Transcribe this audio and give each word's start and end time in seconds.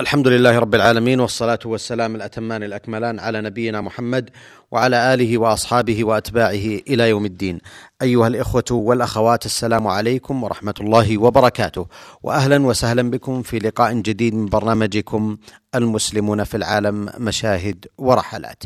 الحمد 0.00 0.28
لله 0.28 0.58
رب 0.58 0.74
العالمين 0.74 1.20
والصلاة 1.20 1.58
والسلام 1.64 2.16
الأتمان 2.16 2.62
الأكملان 2.62 3.18
على 3.18 3.40
نبينا 3.40 3.80
محمد 3.80 4.30
وعلى 4.70 5.14
آله 5.14 5.38
وأصحابه 5.38 6.04
وأتباعه 6.04 6.80
إلى 6.88 7.08
يوم 7.08 7.24
الدين. 7.24 7.58
أيها 8.02 8.26
الإخوة 8.26 8.64
والأخوات 8.70 9.46
السلام 9.46 9.86
عليكم 9.86 10.44
ورحمة 10.44 10.74
الله 10.80 11.18
وبركاته، 11.18 11.86
وأهلا 12.22 12.66
وسهلا 12.66 13.10
بكم 13.10 13.42
في 13.42 13.58
لقاء 13.58 13.94
جديد 13.94 14.34
من 14.34 14.46
برنامجكم 14.46 15.36
المسلمون 15.74 16.44
في 16.44 16.56
العالم 16.56 17.08
مشاهد 17.18 17.86
ورحلات. 17.98 18.62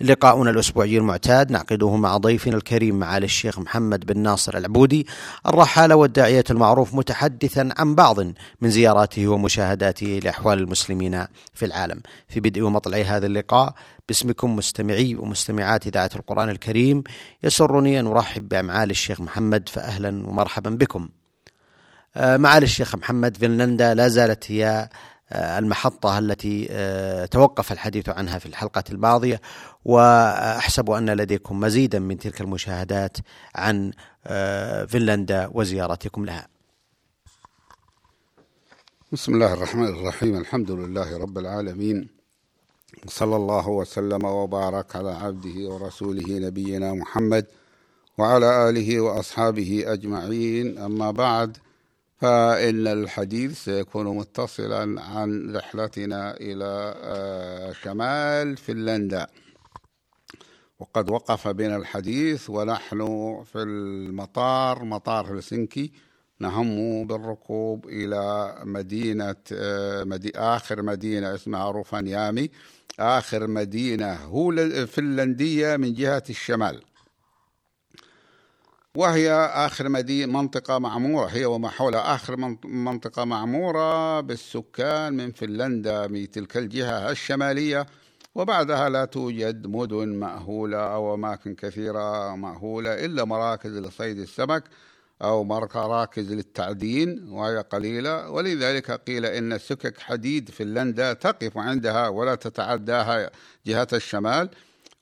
لقاؤنا 0.00 0.50
الأسبوعي 0.50 0.98
المعتاد 0.98 1.52
نعقده 1.52 1.96
مع 1.96 2.16
ضيفنا 2.16 2.56
الكريم 2.56 2.98
معالي 2.98 3.24
الشيخ 3.24 3.58
محمد 3.58 4.06
بن 4.06 4.18
ناصر 4.18 4.56
العبودي 4.56 5.06
الرحالة 5.46 5.96
والداعية 5.96 6.44
المعروف 6.50 6.94
متحدثا 6.94 7.68
عن 7.78 7.94
بعض 7.94 8.20
من 8.60 8.70
زياراته 8.70 9.28
ومشاهداته 9.28 10.20
لأحوال 10.24 10.58
المسلمين 10.58 11.24
في 11.54 11.64
العالم. 11.66 12.00
في 12.28 12.40
بدء 12.40 12.62
ومطلع 12.62 12.98
هذا 12.98 13.26
اللقاء 13.26 13.74
باسمكم 14.08 14.56
مستمعي 14.56 15.14
ومستمعات 15.14 15.86
إذاعة 15.86 16.10
القرآن 16.16 16.48
الكريم 16.48 17.02
يسرني 17.42 18.00
أن 18.00 18.06
أرحب 18.06 18.48
بمعالي 18.48 18.90
الشيخ 18.90 19.20
محمد 19.20 19.68
فأهلا 19.68 20.08
ومرحبا 20.28 20.70
بكم. 20.70 21.08
معالي 22.16 22.64
الشيخ 22.64 22.94
محمد 22.94 23.36
فنلندا 23.36 23.94
لا 23.94 24.08
زالت 24.08 24.50
هي 24.50 24.88
المحطة 25.32 26.18
التي 26.18 26.68
توقف 27.30 27.72
الحديث 27.72 28.08
عنها 28.08 28.38
في 28.38 28.46
الحلقة 28.46 28.84
الماضية 28.90 29.40
وأحسب 29.84 30.90
أن 30.90 31.10
لديكم 31.10 31.60
مزيدا 31.60 31.98
من 31.98 32.18
تلك 32.18 32.40
المشاهدات 32.40 33.16
عن 33.54 33.92
فنلندا 34.88 35.50
وزيارتكم 35.52 36.24
لها. 36.24 36.48
بسم 39.12 39.34
الله 39.34 39.52
الرحمن 39.52 39.88
الرحيم 39.88 40.36
الحمد 40.36 40.70
لله 40.70 41.18
رب 41.18 41.38
العالمين 41.38 42.17
صلى 43.06 43.36
الله 43.36 43.68
وسلم 43.68 44.24
وبارك 44.24 44.96
على 44.96 45.10
عبده 45.10 45.68
ورسوله 45.68 46.38
نبينا 46.38 46.94
محمد 46.94 47.46
وعلى 48.18 48.68
آله 48.68 49.00
وأصحابه 49.00 49.84
أجمعين. 49.86 50.78
أما 50.78 51.10
بعد 51.10 51.56
فإن 52.16 52.86
الحديث 52.86 53.64
سيكون 53.64 54.16
متصلا 54.16 55.02
عن 55.02 55.56
رحلتنا 55.56 56.36
إلى 56.40 56.94
شمال 57.82 58.56
فنلندا. 58.56 59.26
وقد 60.78 61.10
وقف 61.10 61.48
بنا 61.48 61.76
الحديث 61.76 62.50
ونحن 62.50 63.00
في 63.52 63.58
المطار 63.58 64.84
مطار 64.84 65.32
هلسنكي. 65.32 65.92
نهم 66.40 67.06
بالركوب 67.06 67.86
إلى 67.88 68.54
مدينة 68.64 69.36
آخر 70.36 70.82
مدينة 70.82 71.34
اسمها 71.34 71.70
روفانيامي 71.70 72.50
آخر 73.00 73.46
مدينة 73.46 74.16
فنلندية 74.86 75.76
من 75.76 75.94
جهة 75.94 76.22
الشمال. 76.30 76.82
وهي 78.96 79.32
آخر 79.54 79.88
مدينة 79.88 80.32
منطقة 80.32 80.78
معمورة 80.78 81.26
هي 81.26 81.44
وما 81.44 81.68
حولها 81.68 82.14
آخر 82.14 82.36
منطقة 82.64 83.24
معمورة 83.24 84.20
بالسكان 84.20 85.12
من 85.12 85.32
فنلندا 85.32 86.06
من 86.06 86.30
تلك 86.30 86.56
الجهة 86.56 87.10
الشمالية. 87.10 87.86
وبعدها 88.34 88.88
لا 88.88 89.04
توجد 89.04 89.66
مدن 89.66 90.08
مأهولة 90.08 90.78
أو 90.78 91.14
أماكن 91.14 91.54
كثيرة 91.54 92.36
مأهولة 92.36 93.04
إلا 93.04 93.24
مراكز 93.24 93.78
لصيد 93.78 94.18
السمك. 94.18 94.64
أو 95.22 95.44
مراكز 95.44 96.32
للتعدين 96.32 97.28
وهي 97.28 97.58
قليلة. 97.58 98.30
ولذلك 98.30 98.90
قيل 98.90 99.26
إن 99.26 99.58
سكك 99.58 99.98
حديد 99.98 100.50
فنلندا 100.50 101.12
تقف 101.12 101.58
عندها 101.58 102.08
ولا 102.08 102.34
تتعداها 102.34 103.30
جهة 103.66 103.88
الشمال 103.92 104.50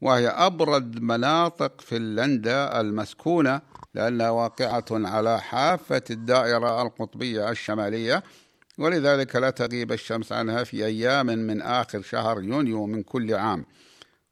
وهي 0.01 0.29
أبرد 0.29 1.03
مناطق 1.03 1.81
فنلندا 1.81 2.81
المسكونة 2.81 3.61
لأنها 3.95 4.31
واقعة 4.31 4.85
على 4.91 5.41
حافة 5.41 6.03
الدائرة 6.11 6.83
القطبية 6.83 7.51
الشمالية. 7.51 8.23
ولذلك 8.79 9.37
لا 9.37 9.51
تغيب 9.51 9.93
الشمس 9.93 10.33
عنها 10.33 10.65
في 10.65 10.87
أيام 10.87 11.27
من 11.27 11.63
آخر 11.63 12.03
شهر 12.03 12.43
يونيو 12.43 12.87
من 12.87 13.03
كل 13.03 13.35
عام. 13.35 13.65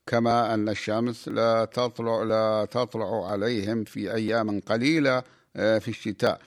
كما 0.06 0.55
أن 0.55 0.69
الشمس 0.69 1.28
لا 1.28 1.65
تطلع 1.65 2.22
لا 2.22 2.65
تطلع 2.71 3.31
عليهم 3.31 3.84
في 3.84 4.15
أيام 4.15 4.61
قليلة 4.61 5.22
في 5.54 5.88
الشتاء. 5.88 6.41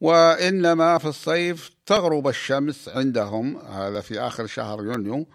وإنما 0.00 0.98
في 0.98 1.06
الصيف 1.08 1.70
تغرب 1.86 2.28
الشمس 2.28 2.88
عندهم 2.88 3.56
هذا 3.56 4.00
في 4.00 4.20
آخر 4.20 4.46
شهر 4.46 4.84
يونيو. 4.84 5.26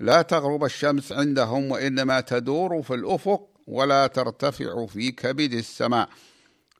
لا 0.00 0.22
تغرب 0.22 0.64
الشمس 0.64 1.12
عندهم 1.12 1.70
وإنما 1.70 2.20
تدور 2.20 2.82
في 2.82 2.94
الأفق 2.94 3.48
ولا 3.66 4.06
ترتفع 4.06 4.86
في 4.86 5.10
كبد 5.10 5.52
السماء. 5.52 6.08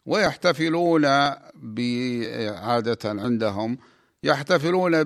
ويحتفلون 0.07 1.05
عادة 1.05 2.99
عندهم 3.05 3.79
يحتفلون 4.23 5.05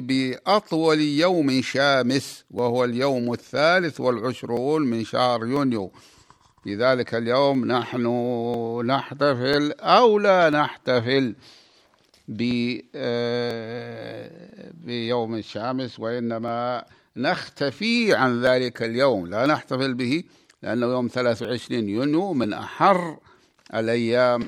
بأطول 0.00 1.00
يوم 1.00 1.62
شامس 1.62 2.44
وهو 2.50 2.84
اليوم 2.84 3.32
الثالث 3.32 4.00
والعشرون 4.00 4.82
من 4.82 5.04
شهر 5.04 5.46
يونيو. 5.46 5.92
في 6.64 6.74
ذلك 6.76 7.14
اليوم 7.14 7.64
نحن 7.64 8.06
نحتفل 8.86 9.72
أو 9.80 10.18
لا 10.18 10.50
نحتفل 10.50 11.34
بيوم 14.84 15.34
الشامس 15.34 16.00
وإنما 16.00 16.84
نختفي 17.16 18.14
عن 18.14 18.42
ذلك 18.42 18.82
اليوم. 18.82 19.26
لا 19.26 19.46
نحتفل 19.46 19.94
به 19.94 20.24
لأنه 20.62 20.86
يوم 20.86 21.08
23 21.08 21.88
يونيو 21.88 22.32
من 22.32 22.52
أحر 22.52 23.18
الأيام 23.74 24.40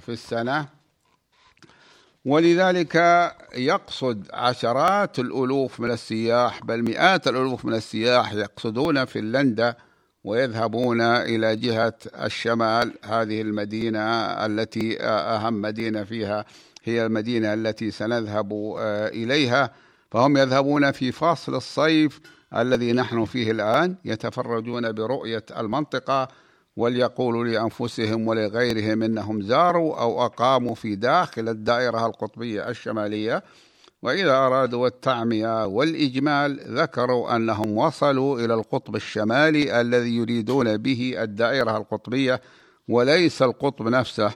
في 0.00 0.08
السنة. 0.08 0.68
ولذلك 2.24 2.96
يقصد 3.54 4.26
عشرات 4.32 5.18
الألوف 5.18 5.80
من 5.80 5.90
السياح 5.90 6.64
بل 6.64 6.82
مئات 6.82 7.28
الألوف 7.28 7.64
من 7.64 7.74
السياح 7.74 8.32
يقصدون 8.32 9.04
فنلندا 9.04 9.76
ويذهبون 10.24 11.00
إلى 11.00 11.56
جهة 11.56 11.94
الشمال 12.24 12.92
هذه 13.04 13.40
المدينة 13.40 14.00
التي 14.46 15.00
أهم 15.02 15.60
مدينة 15.60 16.04
فيها 16.04 16.44
هي 16.84 17.06
المدينة 17.06 17.54
التي 17.54 17.90
سنذهب 17.90 18.52
إليها. 19.12 19.70
فهم 20.10 20.36
يذهبون 20.36 20.90
في 20.90 21.12
فصل 21.12 21.54
الصيف 21.54 22.20
الذي 22.56 22.92
نحن 22.92 23.24
فيه 23.24 23.50
الآن 23.50 23.96
يتفرجون 24.04 24.92
برؤية 24.92 25.44
المنطقة 25.58 26.28
وليقولوا 26.76 27.44
لأنفسهم 27.44 28.28
ولغيرهم 28.28 29.02
إنهم 29.02 29.42
زاروا 29.42 30.00
أو 30.00 30.24
أقاموا 30.24 30.74
في 30.74 30.94
داخل 30.94 31.48
الدائرة 31.48 32.06
القطبية 32.06 32.68
الشمالية. 32.68 33.42
وإذا 34.02 34.32
أرادوا 34.32 34.86
التعمية 34.86 35.66
والإجمال 35.66 36.60
ذكروا 36.68 37.36
أنهم 37.36 37.78
وصلوا 37.78 38.40
إلى 38.40 38.54
القطب 38.54 38.96
الشمالي 38.96 39.80
الذي 39.80 40.16
يريدون 40.16 40.76
به 40.76 41.14
الدائرة 41.18 41.76
القطبية 41.76 42.40
وليس 42.88 43.42
القطب 43.42 43.88
نفسه 43.88 44.32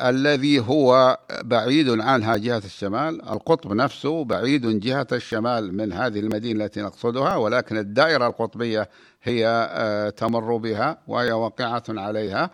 الذي 0.00 0.60
هو 0.60 1.18
بعيد 1.42 2.00
عنها 2.00 2.36
جهة 2.36 2.62
الشمال. 2.64 3.28
القطب 3.28 3.72
نفسه 3.72 4.24
بعيد 4.24 4.80
جهة 4.80 5.06
الشمال 5.12 5.76
من 5.76 5.92
هذه 5.92 6.20
المدينة 6.20 6.64
التي 6.64 6.80
نقصدها 6.80 7.36
ولكن 7.36 7.76
الدائرة 7.78 8.26
القطبية 8.26 8.88
هي 9.22 10.12
تمر 10.16 10.56
بها 10.56 10.98
وهي 11.08 11.32
واقعة 11.32 11.82
عليها. 11.88 12.50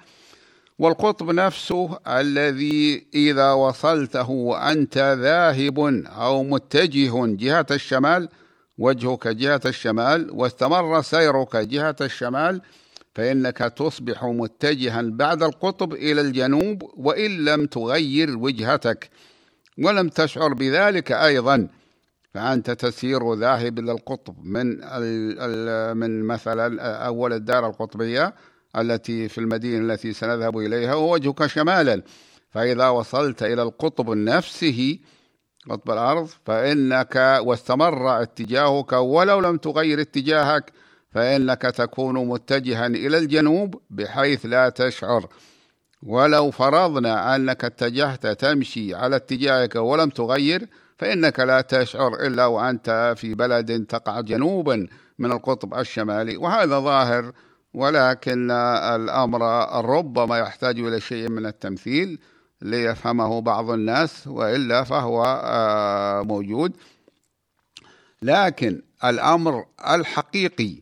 والقطب 0.78 1.31
نفسه 1.31 1.98
الذي 2.09 3.06
إذا 3.14 3.53
وصلته 3.53 4.31
وأنت 4.31 4.98
ذاهب 4.98 5.78
أو 6.06 6.42
متجه 6.44 7.12
جهة 7.26 7.67
الشمال 7.70 8.28
وجهك 8.78 9.28
جهة 9.28 9.61
الشمال 9.67 10.31
واستمر 10.31 11.02
سيرك 11.02 11.56
جهة 11.56 11.96
الشمال 12.00 12.61
فإنك 13.14 13.58
تصبح 13.58 14.25
متجها 14.25 15.02
بعد 15.02 15.43
القطب 15.43 15.93
إلى 15.93 16.20
الجنوب 16.20 16.82
وإن 16.96 17.44
لم 17.44 17.67
تغير 17.67 18.38
وجهتك 18.38 19.11
ولم 19.79 20.08
تشعر 20.08 20.55
بذلك 20.55 21.12
أيضا 21.12 21.69
فأنت 22.34 22.70
تسير 22.70 23.34
ذاهب 23.34 23.79
إلى 23.79 23.93
القطب 23.93 24.37
من 24.44 24.67
من 25.96 26.22
مثلا 26.25 26.82
أول 27.06 27.32
الدار 27.32 27.67
القطبية 27.67 28.34
التي 28.76 29.28
في 29.28 29.38
المدينة 29.38 29.93
التي 29.93 30.12
سنذهب 30.12 30.58
إليها 30.58 30.94
ووجهك 30.94 31.46
شمالا. 31.46 32.02
فإذا 32.50 32.88
وصلت 32.88 33.43
إلى 33.43 33.62
القطب 33.62 34.11
نفسه 34.11 34.99
قطب 35.70 35.90
الأرض 35.90 36.28
فإنك 36.44 37.40
واستمر 37.40 38.23
اتجاهك 38.23 38.93
ولو 38.93 39.40
لم 39.40 39.56
تغير 39.56 40.00
اتجاهك 40.00 40.73
فإنك 41.11 41.62
تكون 41.62 42.28
متجها 42.28 42.87
إلى 42.87 43.19
الجنوب 43.19 43.81
بحيث 43.90 44.46
لا 44.46 44.69
تشعر. 44.69 45.29
ولو 46.02 46.50
فرضنا 46.50 47.37
أنك 47.37 47.64
اتجهت 47.64 48.26
تمشي 48.26 48.94
على 48.94 49.17
اتجاهك 49.17 49.76
ولم 49.76 50.11
تغير 50.11 50.69
فإنك 50.99 51.40
لا 51.40 51.61
تشعر 51.61 52.14
إلا 52.14 52.46
وأنت 52.46 53.14
في 53.17 53.34
بلد 53.34 53.87
تقع 53.87 54.20
جنوبا 54.20 54.87
من 55.19 55.32
القطب 55.32 55.75
الشمالي. 55.75 56.37
وهذا 56.37 56.79
ظاهر 56.79 57.32
ولكن 57.76 58.50
الأمر 58.50 59.40
ربما 59.84 60.38
يحتاج 60.38 60.78
إلى 60.78 61.00
شيء 61.00 61.28
من 61.28 61.46
التمثيل 61.46 62.19
ليفهمه 62.62 63.40
بعض 63.40 63.70
الناس 63.70 64.26
وإلا 64.26 64.84
فهو 64.84 65.25
آه، 65.25 66.23
موجود. 66.23 66.73
لكن 68.23 68.82
الأمر 69.05 69.67
الحقيقي 69.90 70.75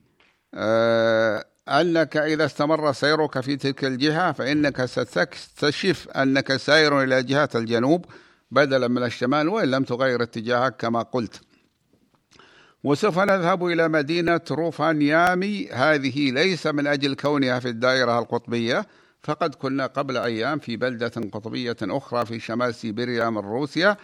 آه، 0.54 1.44
أنك 1.68 2.16
إذا 2.16 2.44
استمر 2.44 2.92
سيرك 2.92 3.40
في 3.40 3.56
تلك 3.56 3.84
الجهة 3.84 4.32
فإنك 4.32 4.84
ستكتشف 4.84 6.08
أنك 6.08 6.56
سائر 6.56 7.02
إلى 7.02 7.22
جهة 7.22 7.48
الجنوب 7.54 8.04
بدلا 8.50 8.88
من 8.88 9.02
الشمال 9.02 9.48
وإن 9.48 9.70
لم 9.70 9.84
تغير 9.84 10.22
اتجاهك 10.22 10.76
كما 10.76 11.02
قلت. 11.02 11.40
وسوف 12.84 13.18
نذهب 13.18 13.66
إلى 13.66 13.88
مدينة 13.88 14.40
روفانيامي. 14.50 15.68
هذه 15.72 16.30
ليس 16.30 16.66
من 16.66 16.86
أجل 16.86 17.14
كونها 17.14 17.58
في 17.58 17.68
الدائرة 17.68 18.18
القطبية 18.18 18.86
فقد 19.22 19.54
كنا 19.54 19.86
قبل 19.86 20.16
أيام 20.16 20.58
في 20.58 20.76
بلدة 20.76 21.12
قطبية 21.32 21.76
أخرى 21.82 22.26
في 22.26 22.40
شمال 22.40 22.74
سيبيريا 22.74 23.30
من 23.30 23.38
روسيا 23.38 23.96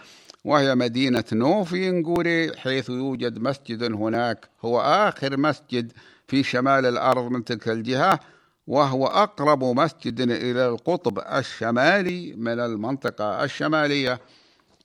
وهي 0.45 0.75
مدينة 0.75 1.23
نوفينغوري 1.33 2.57
حيث 2.57 2.89
يوجد 2.89 3.39
مسجد 3.39 3.83
هناك. 3.83 4.49
هو 4.65 4.81
آخر 4.81 5.37
مسجد 5.37 5.91
في 6.27 6.43
شمال 6.43 6.85
الأرض 6.85 7.31
من 7.31 7.43
تلك 7.43 7.69
الجهة 7.69 8.19
وهو 8.67 9.07
أقرب 9.07 9.63
مسجد 9.63 10.21
إلى 10.21 10.67
القطب 10.67 11.19
الشمالي 11.19 12.33
من 12.37 12.59
المنطقة 12.59 13.43
الشمالية. 13.43 14.19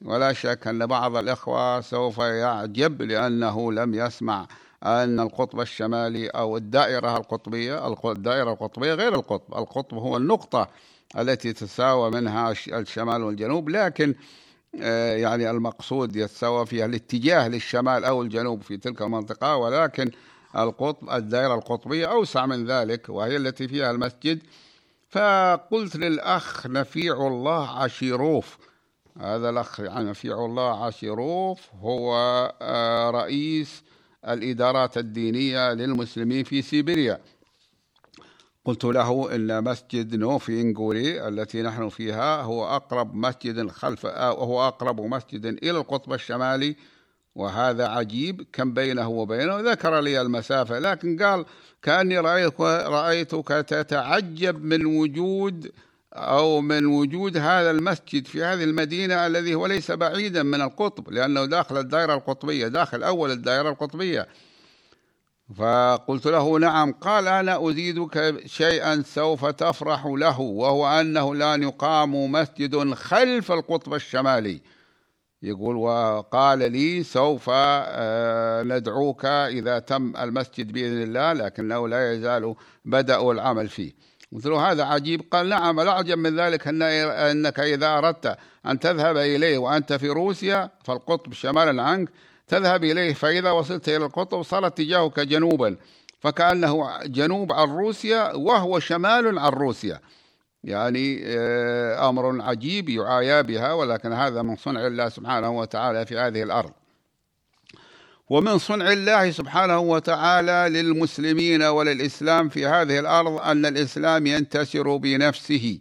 ولا 0.05 0.33
شك 0.33 0.67
أن 0.67 0.87
بعض 0.87 1.17
الإخوة 1.17 1.81
سوف 1.81 2.19
يعجب 2.19 3.03
لأنه 3.03 3.73
لم 3.73 3.95
يسمع 3.95 4.47
أن 4.85 5.21
القطب 5.21 5.61
الشمالي 5.61 6.29
أو 6.29 6.57
الدائرة 6.57 7.17
القطبية 7.17 7.89
الدائرة 8.05 8.53
القطبية 8.53 8.95
غير 8.95 9.15
القطب. 9.15 9.59
القطب 9.59 9.97
هو 9.97 10.17
النقطة 10.17 10.69
التي 11.19 11.53
تساوى 11.53 12.11
منها 12.11 12.55
الشمال 12.69 13.23
والجنوب 13.23 13.69
لكن 13.69 14.15
آه، 14.83 15.17
يعني 15.17 15.51
المقصود 15.51 16.17
يتساوى 16.17 16.67
فيها 16.67 16.87
الاتجاه 16.87 17.49
للشمال 17.49 18.05
أو 18.05 18.23
الجنوب 18.23 18.63
في 18.63 18.77
تلك 18.77 19.03
المنطقة 19.03 19.57
ولكن 19.57 20.11
القطب 20.57 21.11
الدائرة 21.11 21.55
القطبية 21.55 22.07
أوسع 22.07 22.47
من 22.47 22.67
ذلك 22.67 23.09
وهي 23.09 23.37
التي 23.37 23.69
فيها 23.69 23.91
المسجد. 23.91 24.43
فقلت 25.09 25.97
للأخ 25.97 26.67
نفيع 26.67 27.27
الله 27.27 27.69
عشيروف 27.69 28.59
هذا 29.21 29.51
الأخ 29.51 29.81
يعني 29.81 30.11
نفيع 30.11 30.45
الله 30.45 30.85
عشيروف 30.85 31.61
هو 31.81 32.15
آه، 32.63 33.11
رئيس 33.11 33.83
الإدارات 34.29 34.99
الدينية 34.99 35.73
للمسلمين 35.73 36.45
في 36.45 36.63
سيبيريا. 36.63 37.21
قلت 38.65 38.85
له 38.85 39.35
إن 39.35 39.65
مسجد 39.65 40.15
نوفينغوري 40.15 41.29
التي 41.29 41.63
نحن 41.63 41.89
فيها 41.89 42.43
هو 42.43 42.77
أقرب 42.77 43.15
مسجد 43.15 43.69
خلف 43.69 44.07
هو 44.07 44.69
أقرب 44.69 45.01
مسجد 45.01 45.47
إلى 45.47 45.71
القطب 45.71 46.13
الشمالي 46.13 46.77
وهذا 47.35 47.89
عجيب. 47.89 48.47
كم 48.53 48.75
بينه 48.75 49.09
وبينه؟ 49.09 49.61
ذكر 49.61 50.01
لي 50.01 50.21
المسافة 50.21 50.79
لكن 50.79 51.23
قال 51.23 51.45
كأني 51.83 52.19
رأيتك 52.19 53.49
تتعجب 53.49 54.65
من 54.65 54.87
وجود 54.87 55.73
أو 56.17 56.61
من 56.61 56.87
وجود 56.87 57.37
هذا 57.37 57.71
المسجد 57.71 58.27
في 58.27 58.45
هذه 58.45 58.65
المدينة 58.65 59.27
الذي 59.27 59.55
هو 59.55 59.67
ليس 59.67 59.91
بعيدا 59.91 60.43
من 60.43 60.61
القطب 60.61 61.11
لأنه 61.11 61.45
داخل 61.45 61.79
الدائرة 61.79 62.15
القطبية 62.15 62.69
داخل 62.69 63.03
أول 63.03 63.31
الدائرة 63.31 63.71
القطبية. 63.71 64.29
فقلت 65.57 66.27
له 66.27 66.59
نعم 66.59 66.93
قال 66.93 67.29
أنا 67.29 67.71
أزيدك 67.71 68.43
شيئا 68.47 69.03
سوف 69.07 69.47
تفرح 69.47 70.07
له 70.07 70.41
وهو 70.41 70.89
أنه 71.01 71.33
الآن 71.33 71.63
يقام 71.63 72.33
مسجد 72.33 72.95
خلف 72.95 73.53
القطب 73.53 73.95
الشمالي. 73.95 74.61
يقول 75.43 75.77
وقال 75.77 76.73
لي 76.73 77.03
سوف 77.03 77.51
آه، 77.53 78.63
ندعوك 78.63 79.25
إذا 79.25 79.79
تم 79.79 80.17
المسجد 80.17 80.73
بإذن 80.73 81.03
الله 81.03 81.33
لكنه 81.33 81.89
لا 81.89 82.13
يزال 82.13 82.55
بدأوا 82.85 83.33
العمل 83.33 83.69
فيه. 83.69 83.93
قلت 84.37 84.47
له 84.47 84.73
هذا 84.73 84.85
عجيب. 84.85 85.23
قال 85.33 85.49
نعم 85.49 85.81
الأعجب 85.81 86.19
من 86.19 86.41
ذلك 86.41 86.69
أن 86.69 86.83
أنك 86.83 87.61
إذا 87.61 87.99
أردت 87.99 88.37
أن 88.67 88.79
تذهب 88.79 89.17
إليه 89.17 89.59
وأنت 89.59 89.93
في 89.93 90.09
روسيا 90.09 90.71
فالقطب 90.85 91.33
شمالا 91.33 91.83
عنك 91.83 92.09
تذهب 92.49 92.85
إليه 92.85 93.15
فإذا 93.15 93.51
وصلت 93.51 93.89
إلى 93.89 94.05
القطب 94.05 94.43
صار 94.43 94.67
اتجاهك 94.67 95.21
جنوبا 95.21 95.77
فكأنه 96.21 97.03
جنوب 97.05 97.53
عن 97.53 97.69
روسيا 97.69 98.33
وهو 98.35 98.79
شمال 98.79 99.39
عن 99.39 99.53
روسيا. 99.53 100.01
يعني 100.65 101.23
آه، 101.25 102.09
أمر 102.09 102.43
عجيب 102.43 102.89
يعايا 102.89 103.41
بها 103.41 103.73
ولكن 103.73 104.13
هذا 104.13 104.43
من 104.43 104.57
صنع 104.57 104.87
الله 104.87 105.09
سبحانه 105.09 105.59
وتعالى 105.59 106.07
في 106.07 106.19
هذه 106.19 106.43
الأرض. 106.43 106.73
ومن 108.31 108.59
صنع 108.59 108.93
الله 108.93 109.31
سبحانه 109.31 109.79
وتعالى 109.79 110.83
للمسلمين 110.83 111.63
وللإسلام 111.63 112.49
في 112.49 112.67
هذه 112.67 112.99
الأرض 112.99 113.41
أن 113.41 113.67
الإسلام 113.67 114.27
ينتشر 114.27 114.97
بنفسه 114.97 115.79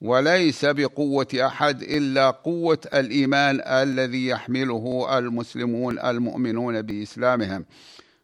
وليس 0.00 0.64
بقوة 0.64 1.26
أحد 1.34 1.82
إلا 1.82 2.30
قوة 2.30 2.78
الإيمان 2.94 3.60
الذي 3.66 4.26
يحمله 4.26 5.18
المسلمون 5.18 5.98
المؤمنون 5.98 6.82
بإسلامهم 6.82 7.64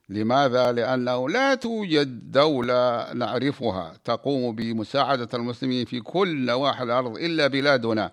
لماذا؟ 0.09 0.73
لأنه 0.73 1.29
لا 1.29 1.55
توجد 1.55 2.31
دولة 2.31 3.13
نعرفها 3.13 3.95
تقوم 4.05 4.55
بمساعدة 4.55 5.29
المسلمين 5.35 5.85
في 5.85 6.01
كل 6.01 6.45
نواحي 6.45 6.85
الأرض 6.85 7.17
إلا 7.17 7.47
بلادنا 7.47 8.11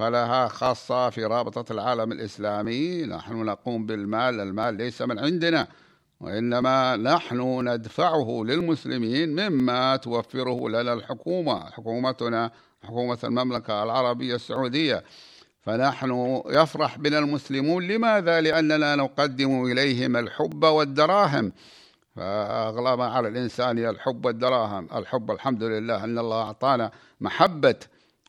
فلها 0.00 0.48
خاصة 0.48 1.10
في 1.10 1.24
رابطة 1.24 1.72
العالم 1.72 2.12
الإسلامي. 2.12 3.06
نحن 3.06 3.44
نقوم 3.44 3.86
بالمال 3.86 4.40
المال 4.40 4.74
ليس 4.74 5.02
من 5.02 5.18
عندنا 5.18 5.66
وإنما 6.20 6.96
نحن 6.96 7.68
ندفعه 7.68 8.42
للمسلمين 8.44 9.28
مما 9.28 9.96
توفره 9.96 10.68
لنا 10.68 10.92
الحكومة 10.92 11.70
حكومتنا 11.70 12.50
حكومة 12.82 13.18
المملكة 13.24 13.82
العربية 13.82 14.34
السعودية. 14.34 15.04
فنحن 15.62 16.42
يفرح 16.46 16.98
بنا 16.98 17.18
المسلمون. 17.18 17.88
لماذا؟ 17.88 18.40
لأننا 18.40 18.96
نقدم 18.96 19.64
إليهم 19.64 20.16
الحب 20.16 20.64
والدراهم. 20.64 21.52
فأغلى 22.16 22.96
ما 22.96 23.06
على 23.06 23.28
الإنسان 23.28 23.78
الحب 23.78 24.26
والدراهم. 24.26 24.88
الحب 24.94 25.30
الحمد 25.30 25.62
لله 25.62 26.04
أن 26.04 26.18
الله 26.18 26.42
أعطانا 26.42 26.90
محبة. 27.20 27.76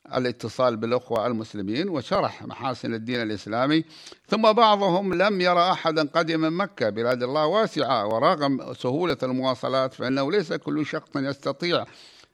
الاتصال 0.06 0.78
بالأخوة 0.78 1.28
المسلمين 1.28 1.90
وشرح 1.90 2.44
محاسن 2.44 2.94
الدين 2.94 3.22
الإسلامي 3.22 3.84
ثم 4.28 4.54
بعضهم 4.54 5.14
لم 5.14 5.42
يرى 5.42 5.72
أحدا 5.72 6.08
قدم 6.08 6.40
من 6.40 6.52
مكة 6.52 6.90
بلاد 6.90 7.24
الله 7.24 7.46
واسعة 7.46 8.08
ورغم 8.08 8.74
سهولة 8.74 9.18
المواصلات 9.24 9.94
فإنه 9.94 10.32
ليس 10.32 10.54
كل 10.54 10.86
شخص 10.86 11.10
يستطيع 11.16 11.86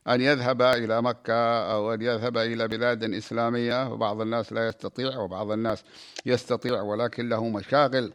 أن 0.08 0.22
يذهب 0.22 0.62
إلى 0.62 1.02
مكة 1.02 1.72
أو 1.74 1.94
أن 1.94 2.02
يذهب 2.02 2.38
إلى 2.38 2.68
بلاد 2.68 3.14
إسلامية 3.14 3.92
وبعض 3.92 4.22
الناس 4.22 4.54
لا 4.54 4.68
يستطيع 4.68 5.18
وبعض 5.18 5.52
الناس 5.52 5.84
يستطيع 6.26 6.82
ولكن 6.82 7.30
له 7.30 7.50
مشاغل. 7.50 8.14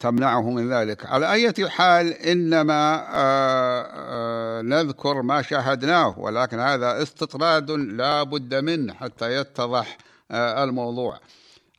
تمنعه 0.00 0.50
من 0.50 0.72
ذلك. 0.72 1.06
على 1.06 1.32
أي 1.32 1.68
حال 1.68 2.12
إنما 2.12 3.06
آه، 3.14 3.82
آه، 3.82 4.62
نذكر 4.62 5.22
ما 5.22 5.42
شاهدناه 5.42 6.18
ولكن 6.18 6.58
هذا 6.58 7.02
استطراد 7.02 7.70
لا 7.70 8.22
بد 8.22 8.54
منه 8.54 8.94
حتى 8.94 9.34
يتضح 9.34 9.98
آه، 10.30 10.64
الموضوع. 10.64 11.20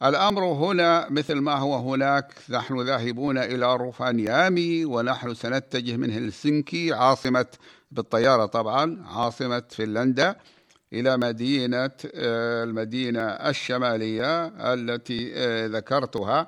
الأمر 0.03 0.43
هنا 0.43 1.07
مثل 1.09 1.35
ما 1.35 1.53
هو 1.53 1.93
هناك 1.93 2.33
نحن 2.49 2.81
ذاهبون 2.81 3.37
إلى 3.37 3.75
روفانيامي 3.75 4.85
ونحن 4.85 5.33
سنتجه 5.33 5.97
من 5.97 6.11
هلسنكي 6.11 6.93
عاصمة 6.93 7.45
بالطيارة 7.91 8.45
طبعا 8.45 9.05
عاصمة 9.07 9.63
فنلندا 9.69 10.35
إلى 10.93 11.17
مدينة 11.17 11.91
المدينة 12.15 13.21
الشمالية 13.21 14.47
التي 14.73 15.33
ذكرتها. 15.67 16.47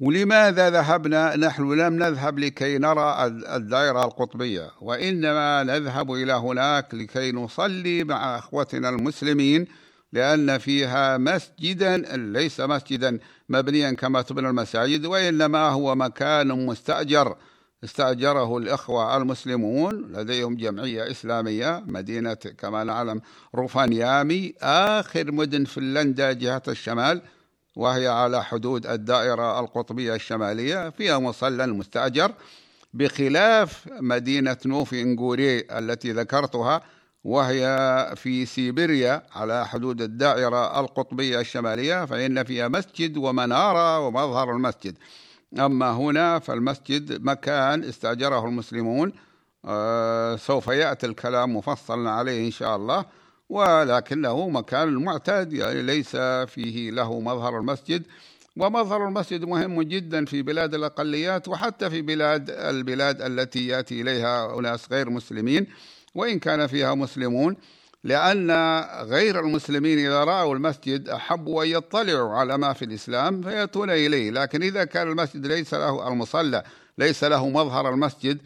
ولماذا 0.00 0.70
ذهبنا؟ 0.70 1.36
نحن 1.36 1.72
لم 1.72 1.94
نذهب 1.94 2.38
لكي 2.38 2.78
نرى 2.78 3.26
الدائرة 3.26 4.04
القطبية 4.04 4.70
وإنما 4.80 5.62
نذهب 5.62 6.12
إلى 6.12 6.32
هناك 6.32 6.94
لكي 6.94 7.32
نصلي 7.32 8.04
مع 8.04 8.38
أخوتنا 8.38 8.88
المسلمين 8.88 9.66
لأن 10.12 10.58
فيها 10.58 11.18
مسجدا 11.18 11.96
ليس 12.16 12.60
مسجدا 12.60 13.18
مبنيا 13.48 13.92
كما 13.92 14.22
تبنى 14.22 14.48
المساجد 14.48 15.06
وإنما 15.06 15.68
هو 15.68 15.94
مكان 15.94 16.66
مستأجر. 16.66 17.36
استأجره 17.84 18.58
الإخوة 18.58 19.16
المسلمون 19.16 20.12
لديهم 20.12 20.56
جمعية 20.56 21.10
إسلامية 21.10 21.82
مدينة 21.86 22.34
كما 22.34 22.84
نعلم 22.84 23.20
روفانيامي 23.54 24.54
آخر 24.62 25.32
مدن 25.32 25.64
فنلندا 25.64 26.32
جهة 26.32 26.62
الشمال. 26.68 27.22
وهي 27.78 28.08
على 28.08 28.44
حدود 28.44 28.86
الدائرة 28.86 29.60
القطبية 29.60 30.14
الشمالية 30.14 30.90
فيها 30.90 31.18
مصلى 31.18 31.66
مستأجر 31.66 32.32
بخلاف 32.94 33.84
مدينة 34.00 34.56
نوفي 34.66 35.02
إنغوري 35.02 35.58
التي 35.58 36.12
ذكرتها 36.12 36.82
وهي 37.24 37.66
في 38.16 38.46
سيبيريا 38.46 39.22
على 39.32 39.66
حدود 39.66 40.02
الدائرة 40.02 40.80
القطبية 40.80 41.40
الشمالية 41.40 42.04
فإن 42.04 42.44
فيها 42.44 42.68
مسجد 42.68 43.16
ومنارة 43.16 44.00
ومظهر 44.06 44.50
المسجد. 44.52 44.98
أما 45.58 45.90
هنا 45.90 46.38
فالمسجد 46.38 47.22
مكان 47.22 47.84
استأجره 47.84 48.44
المسلمون 48.46 49.12
آه، 49.64 50.36
سوف 50.36 50.66
يأتي 50.66 51.06
الكلام 51.06 51.56
مفصلا 51.56 52.10
عليه 52.10 52.46
إن 52.46 52.50
شاء 52.50 52.76
الله. 52.76 53.04
ولكنه 53.48 54.48
مكان 54.48 54.94
معتاد 54.94 55.52
يعني 55.52 55.82
ليس 55.82 56.16
فيه 56.46 56.90
له 56.90 57.20
مظهر 57.20 57.58
المسجد. 57.58 58.02
ومظهر 58.56 59.08
المسجد 59.08 59.44
مهم 59.44 59.82
جدا 59.82 60.24
في 60.24 60.42
بلاد 60.42 60.74
الأقليات 60.74 61.48
وحتى 61.48 61.90
في 61.90 62.02
بلاد 62.02 62.50
البلاد 62.50 63.22
التي 63.22 63.66
يأتي 63.66 64.00
إليها 64.00 64.58
أناس 64.58 64.92
غير 64.92 65.10
مسلمين 65.10 65.66
وإن 66.14 66.38
كان 66.38 66.66
فيها 66.66 66.94
مسلمون 66.94 67.56
لأن 68.04 68.50
غير 69.02 69.40
المسلمين 69.40 69.98
إذا 69.98 70.24
رأوا 70.24 70.54
المسجد 70.54 71.08
أحبوا 71.08 71.64
أن 71.64 71.68
يطلعوا 71.68 72.34
على 72.34 72.58
ما 72.58 72.72
في 72.72 72.84
الإسلام 72.84 73.42
فيأتون 73.42 73.90
إليه. 73.90 74.30
لكن 74.30 74.62
إذا 74.62 74.84
كان 74.84 75.08
المسجد 75.08 75.46
ليس 75.46 75.74
له 75.74 76.08
المصلى 76.08 76.62
ليس 76.98 77.24
له 77.24 77.48
مظهر 77.48 77.88
المسجد 77.88 78.38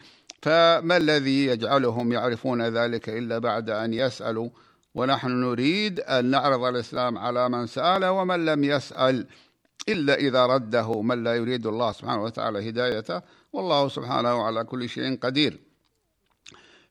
فما 0.42 0.96
الذي 0.96 1.46
يجعلهم 1.46 2.12
يعرفون 2.12 2.62
ذلك 2.62 3.08
إلا 3.08 3.38
بعد 3.38 3.70
أن 3.70 3.94
يسألوا 3.94 4.48
ونحن 4.94 5.30
نريد 5.30 6.00
أن 6.00 6.24
نعرض 6.24 6.64
الإسلام 6.64 7.18
على 7.18 7.48
من 7.48 7.66
سأل 7.66 8.04
ومن 8.04 8.44
لم 8.44 8.64
يسأل 8.64 9.26
إلا 9.88 10.14
إذا 10.14 10.46
رده 10.46 11.02
من 11.02 11.24
لا 11.24 11.34
يريد 11.34 11.66
الله 11.66 11.92
سبحانه 11.92 12.22
وتعالى 12.22 12.68
هدايته 12.68 13.22
والله 13.52 13.88
سبحانه 13.88 14.42
على 14.42 14.64
كل 14.64 14.88
شيء 14.88 15.18
قدير. 15.18 15.58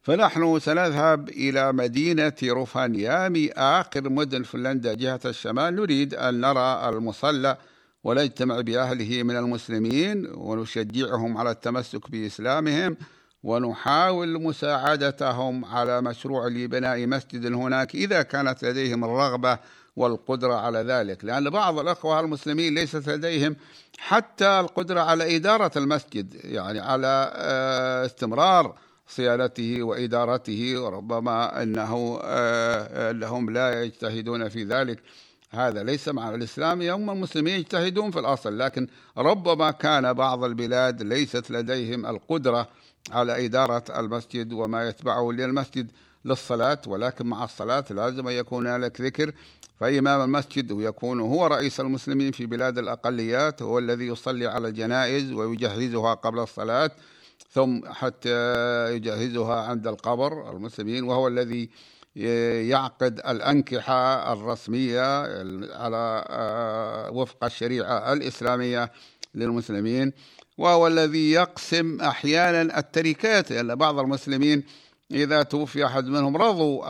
فنحن 0.02 0.60
سنذهب 0.60 1.30
إلى 1.30 1.74
مدينة 1.74 2.34
روفانيامي 2.44 3.52
آخر 3.52 4.10
مدن 4.10 4.44
فنلندا 4.44 4.94
جهة 4.94 5.20
الشمال. 5.26 5.76
نريد 5.76 6.14
أن 6.14 6.42
نرى 6.42 6.90
المصلى 6.90 7.58
ونجتمع 8.04 8.62
بأهله 8.62 9.24
من 9.24 9.38
المسلمين 9.38 10.28
ونشجعهم 10.34 11.38
على 11.38 11.52
التمسك 11.52 12.12
بإسلامهم. 12.12 12.98
ونحاول 13.44 14.42
مساعدتهم 14.42 15.66
على 15.66 16.02
مشروع 16.02 16.48
لبناء 16.48 17.08
مسجد 17.08 17.54
هناك 17.54 17.96
إذا 17.96 18.22
كانت 18.22 18.64
لديهم 18.66 19.04
الرغبة 19.04 19.60
والقدرة 19.96 20.54
على 20.54 20.80
ذلك. 20.80 21.26
لأن 21.26 21.50
بعض 21.50 21.80
الأخوة 21.80 22.20
المسلمين 22.20 22.76
ليست 22.76 23.10
لديهم 23.10 23.56
حتى 23.98 24.60
القدرة 24.60 25.00
على 25.00 25.36
إدارة 25.36 25.72
المسجد 25.78 26.36
يعني 26.44 26.80
على 26.80 27.32
آه، 27.36 28.06
استمرار 28.06 28.76
صيانته 29.08 29.84
وإدارته 29.84 30.80
وربما 30.80 31.64
أنه 31.64 32.20
آه، 32.24 33.12
أنهم 33.12 33.50
لا 33.50 33.84
يجتهدون 33.84 34.50
في 34.50 34.64
ذلك. 34.64 35.00
هذا 35.52 35.84
ليس 35.84 36.08
مع 36.10 36.36
الإسلام. 36.36 36.82
هم 36.82 37.10
المسلمين 37.10 37.60
يجتهدون 37.60 38.12
في 38.12 38.20
الأصل 38.20 38.60
لكن 38.60 38.88
ربما 39.18 39.72
كان 39.72 40.14
بعض 40.14 40.44
البلاد 40.44 41.02
ليست 41.02 41.52
لديهم 41.52 42.06
القدرة 42.06 42.68
على 43.12 43.46
إدارة 43.46 44.00
المسجد 44.00 44.54
وما 44.54 44.90
يتبعه 44.90 45.32
للمسجد 45.32 45.92
للصلاة 46.26 46.82
ولكن 46.88 47.26
مع 47.26 47.44
الصلاة 47.44 47.86
لازم 47.90 48.28
أن 48.28 48.34
يكون 48.34 48.68
هناك 48.68 49.02
ذكر. 49.02 49.34
فإمام 49.80 50.22
المسجد 50.22 50.72
ويكون 50.72 51.20
هو 51.20 51.48
رئيس 51.48 51.80
المسلمين 51.80 52.32
في 52.32 52.46
بلاد 52.46 52.78
الأقليات 52.78 53.62
هو 53.62 53.80
الذي 53.80 54.08
يصلي 54.08 54.48
على 54.48 54.68
الجنائز 54.68 55.32
ويجهزها 55.32 56.14
قبل 56.14 56.40
الصلاة 56.40 56.92
ثم 57.52 57.82
حتى 57.86 58.96
يجهزها 58.96 59.56
عند 59.56 59.88
القبر 59.88 60.52
المسلمين 60.52 61.04
وهو 61.04 61.28
الذي 61.28 61.70
يعقد 62.70 63.20
الأنكحة 63.20 64.34
الرسمية 64.34 65.22
على 65.76 66.26
آه، 66.30 67.12
وفق 67.12 67.44
الشريعة 67.44 68.14
الإسلامية 68.14 68.92
للمسلمين. 69.36 70.14
وهو 70.62 70.88
الذي 70.88 71.32
يقسم 71.32 72.02
أحيانا 72.02 72.80
التركات 72.80 73.52
لأن 73.52 73.76
بعض 73.76 74.00
المسلمين 74.00 74.64
إذا 75.12 75.44
توفي 75.44 75.86
أحد 75.86 76.06
منهم 76.06 76.38
رضوا 76.38 76.84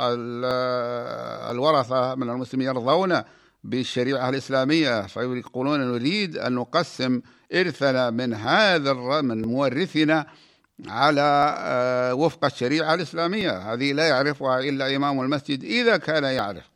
الورثة 1.51 2.15
من 2.15 2.29
المسلمين 2.29 2.67
يرضون 2.67 3.21
بالشريعة 3.63 4.29
الإسلامية 4.29 5.01
فيقولون 5.01 5.79
نريد 5.79 6.37
أن 6.37 6.53
نقسم 6.53 7.21
إرثنا 7.53 8.09
من 8.09 8.33
هذا 8.33 8.93
من 9.21 9.41
مورثنا 9.41 10.27
على 10.87 11.55
آه، 11.57 12.13
وفق 12.13 12.45
الشريعة 12.45 12.93
الإسلامية. 12.93 13.73
هذه 13.73 13.93
لا 13.93 14.07
يعرفها 14.07 14.59
إلا 14.59 14.95
إمام 14.95 15.21
المسجد 15.21 15.63
إذا 15.63 15.97
كان 15.97 16.23
يعرف. 16.23 16.70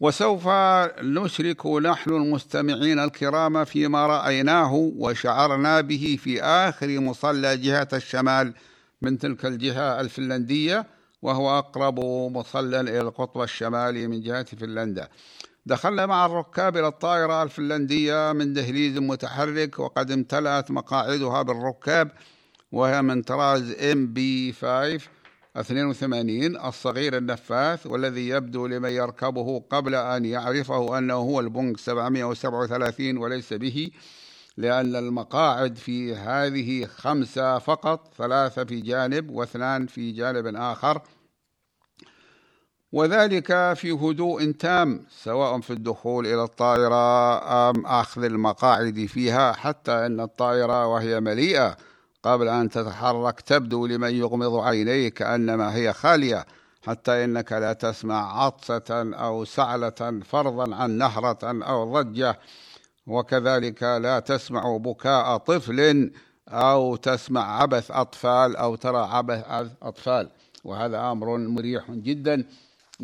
وسوف 0.00 0.48
نشرك 1.02 1.66
نحن 1.66 2.10
المستمعين 2.10 2.98
الكرام 2.98 3.64
فيما 3.64 4.06
رأيناه 4.06 4.74
وشعرنا 4.74 5.80
به 5.80 6.18
في 6.20 6.42
آخر 6.42 7.00
مصلى 7.00 7.56
جهة 7.56 7.88
الشمال 7.92 8.54
من 9.02 9.18
تلك 9.18 9.46
الجهة 9.46 10.00
الفنلندية 10.00 10.86
وهو 11.22 11.58
أقرب 11.58 12.00
مصلى 12.36 12.80
إلى 12.80 13.00
القطب 13.00 13.42
الشمالي 13.42 14.06
من 14.06 14.20
جهة 14.20 14.44
فنلندا. 14.44 15.08
دخلنا 15.66 16.06
مع 16.06 16.26
الركاب 16.26 16.76
إلى 16.76 16.86
الطائرة 16.86 17.42
الفنلندية 17.42 18.32
من 18.32 18.52
دهليز 18.52 18.98
متحرك 18.98 19.78
وقد 19.78 20.10
امتلأت 20.10 20.70
مقاعدها 20.70 21.42
بالركاب 21.42 22.10
وهي 22.72 23.02
من 23.02 23.22
طراز 23.22 23.70
إم 23.70 24.12
بي 24.12 24.52
5 24.52 24.98
82 25.56 26.56
الصغير 26.56 27.16
النفاث 27.16 27.86
والذي 27.86 28.28
يبدو 28.28 28.66
لمن 28.66 28.90
يركبه 28.90 29.64
قبل 29.70 29.94
أن 29.94 30.24
يعرفه 30.24 30.98
أنه 30.98 31.14
هو 31.14 31.40
البونج 31.40 31.76
737 31.76 33.16
وليس 33.16 33.52
به 33.52 33.90
لأن 34.56 34.96
المقاعد 34.96 35.76
في 35.76 36.14
هذه 36.14 36.84
خمسة 36.86 37.58
فقط 37.58 38.14
ثلاثة 38.18 38.64
في 38.64 38.80
جانب 38.80 39.30
واثنان 39.30 39.86
في 39.86 40.12
جانب 40.12 40.56
آخر. 40.56 41.02
وذلك 42.92 43.72
في 43.76 43.90
هدوء 43.92 44.50
تام 44.50 45.06
سواء 45.10 45.60
في 45.60 45.72
الدخول 45.72 46.26
إلى 46.26 46.44
الطائرة 46.44 47.36
أم 47.70 47.86
أخذ 47.86 48.24
المقاعد 48.24 49.06
فيها 49.06 49.52
حتى 49.52 49.92
أن 49.92 50.20
الطائرة 50.20 50.86
وهي 50.86 51.20
مليئة 51.20 51.76
قبل 52.24 52.48
أن 52.48 52.68
تتحرك 52.68 53.40
تبدو 53.40 53.86
لمن 53.86 54.14
يغمض 54.14 54.54
عينيه 54.54 55.08
كأنما 55.08 55.74
هي 55.74 55.92
خالية 55.92 56.46
حتى 56.86 57.24
إنك 57.24 57.52
لا 57.52 57.72
تسمع 57.72 58.44
عطسة 58.44 59.14
أو 59.14 59.44
سعلة 59.44 60.20
فرضا 60.24 60.74
عن 60.74 60.90
نهرة 60.90 61.38
أو 61.42 62.02
ضجة. 62.02 62.38
وكذلك 63.06 63.82
لا 63.82 64.20
تسمع 64.20 64.76
بكاء 64.76 65.36
طفل 65.36 66.10
أو 66.48 66.96
تسمع 66.96 67.62
عبث 67.62 67.90
أطفال 67.90 68.56
أو 68.56 68.76
ترى 68.76 69.08
عبث 69.10 69.44
أطفال. 69.82 70.30
وهذا 70.64 71.10
أمر 71.10 71.36
مريح 71.38 71.90
جدا. 71.90 72.44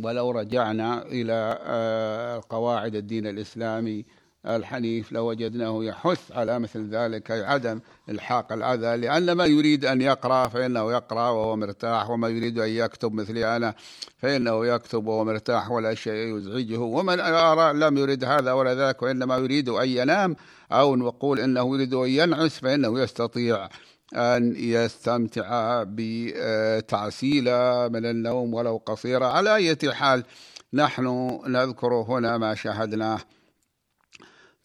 ولو 0.03 0.31
رجعنا 0.31 1.03
إلى 1.03 1.59
آه، 1.62 2.43
قواعد 2.49 2.95
الدين 2.95 3.27
الإسلامي 3.27 4.05
الحنيف 4.47 5.13
لوجدناه 5.13 5.85
يحث 5.85 6.33
على 6.33 6.59
مثل 6.59 6.91
ذلك 6.91 7.31
عدم 7.31 7.81
إلحاق 8.09 8.53
الأذى 8.53 8.97
لأن 8.97 9.33
ما 9.33 9.45
يريد 9.45 9.85
أن 9.85 10.01
يقرأ 10.01 10.49
فإنه 10.49 10.93
يقرأ 10.93 11.31
وهو 11.31 11.57
مرتاح 11.57 12.11
وما 12.11 12.29
يريد 12.29 12.59
أن 12.59 12.69
يكتب 12.69 13.13
مثلي 13.13 13.57
أنا 13.57 13.75
فإنه 14.19 14.67
يكتب 14.67 15.07
وهو 15.07 15.25
مرتاح 15.25 15.71
ولا 15.71 15.95
شيء 15.95 16.37
يزعجه. 16.37 16.79
ومن 16.79 17.21
أرى 17.21 17.79
لم 17.79 17.99
يريد 17.99 18.25
هذا 18.25 18.53
ولا 18.53 18.75
ذاك 18.75 19.03
وإنما 19.03 19.37
يريد 19.37 19.69
أن 19.69 19.89
ينام 19.89 20.37
أو 20.73 20.97
نقول 20.97 21.41
إنه 21.41 21.75
يريد 21.75 21.95
أن 21.95 22.09
ينعس 22.09 22.59
فإنه 22.59 23.01
يستطيع 23.01 23.69
أن 24.15 24.55
يستمتع 24.57 25.83
بتعسيلة 25.87 27.89
من 27.89 28.07
النوم 28.07 28.55
ولو 28.55 28.83
قصيرة. 28.87 29.27
على 29.27 29.55
أي 29.55 29.77
حال 29.93 30.25
نحن 30.73 31.39
نذكر 31.47 31.95
هنا 31.95 32.39
ما 32.39 32.55
شاهدناه. 32.55 33.21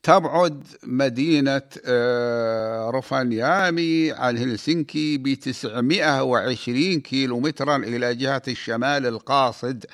تبعد 0.06 0.64
مدينة 0.84 1.62
آه، 1.86 2.90
روفانيامي 2.90 4.12
عن 4.12 4.38
هلسنكي 4.38 5.18
ب 5.18 5.34
920 5.34 7.00
كيلومترا 7.02 7.78
إلى 7.78 8.16
جهة 8.16 8.42
الشمال 8.48 9.06
القاصد 9.06 9.86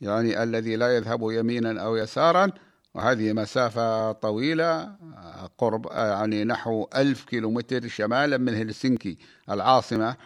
يعني 0.00 0.42
الذي 0.42 0.76
لا 0.76 0.96
يذهب 0.96 1.30
يمينا 1.30 1.82
أو 1.82 1.96
يسارا. 1.96 2.50
وهذه 2.94 3.32
مسافة 3.32 4.12
طويلة 4.12 4.96
قرب 5.58 5.86
يعني 5.92 6.44
نحو 6.44 6.88
ألف 6.96 7.24
كيلومتر 7.24 7.88
شمالا 7.88 8.38
من 8.38 8.54
هلسنكي 8.54 9.18
العاصمة. 9.50 10.16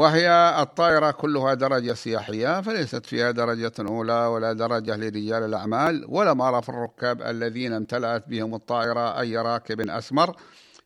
وهي 0.00 0.56
الطائرة 0.62 1.10
كلها 1.10 1.54
درجة 1.54 1.92
سياحية 1.92 2.60
فليست 2.60 3.06
فيها 3.06 3.30
درجة 3.30 3.72
أولى 3.80 4.26
ولا 4.26 4.52
درجة 4.52 4.96
لرجال 4.96 5.42
الأعمال 5.42 6.04
أرى 6.40 6.62
في 6.62 6.68
الركاب 6.68 7.22
الذين 7.22 7.72
امتلأت 7.72 8.28
بهم 8.28 8.54
الطائرة 8.54 9.20
أي 9.20 9.36
راكب 9.36 9.80
أسمر 9.80 10.36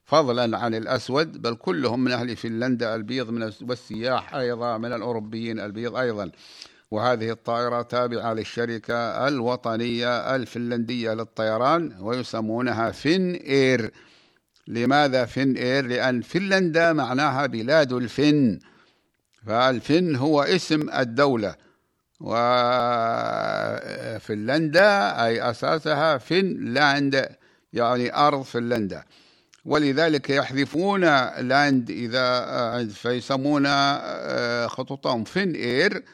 فضلا 0.04 0.58
عن 0.58 0.74
الأسود 0.74 1.42
بل 1.42 1.54
كلهم 1.54 2.04
من 2.04 2.12
أهل 2.12 2.36
فنلندا 2.36 2.94
البيض 2.94 3.30
من 3.30 3.42
والسياح 3.42 4.34
أيضا 4.34 4.78
من 4.78 4.92
الأوروبيين 4.92 5.60
البيض 5.60 5.96
أيضا. 5.96 6.30
وهذه 6.90 7.30
الطائرة 7.30 7.82
تابعة 7.82 8.34
للشركة 8.34 9.28
الوطنية 9.28 10.36
الفنلندية 10.36 11.14
للطيران 11.14 11.96
ويسمونها 12.00 12.90
Finnair. 12.90 13.90
لماذا 14.68 15.24
Finnair؟ 15.24 15.86
لأن 15.86 16.20
فنلندا 16.20 16.92
معناها 16.92 17.46
بلاد 17.46 17.92
الفن. 17.92 18.58
فالفن 19.46 20.16
هو 20.16 20.42
اسم 20.42 20.90
الدولة. 20.90 21.54
وفنلندا 24.20 24.80
أي 25.24 25.50
أساسها 25.50 26.18
فنلاند 26.18 27.28
يعني 27.72 28.16
أرض 28.16 28.42
فنلندا. 28.42 29.04
ولذلك 29.64 30.30
يحذفون 30.30 31.00
land 31.40 31.90
إذا 31.90 32.88
فيسمون 32.88 33.64
آه، 33.66 34.66
خطوطهم 34.66 35.24
Finnair. 35.24 36.04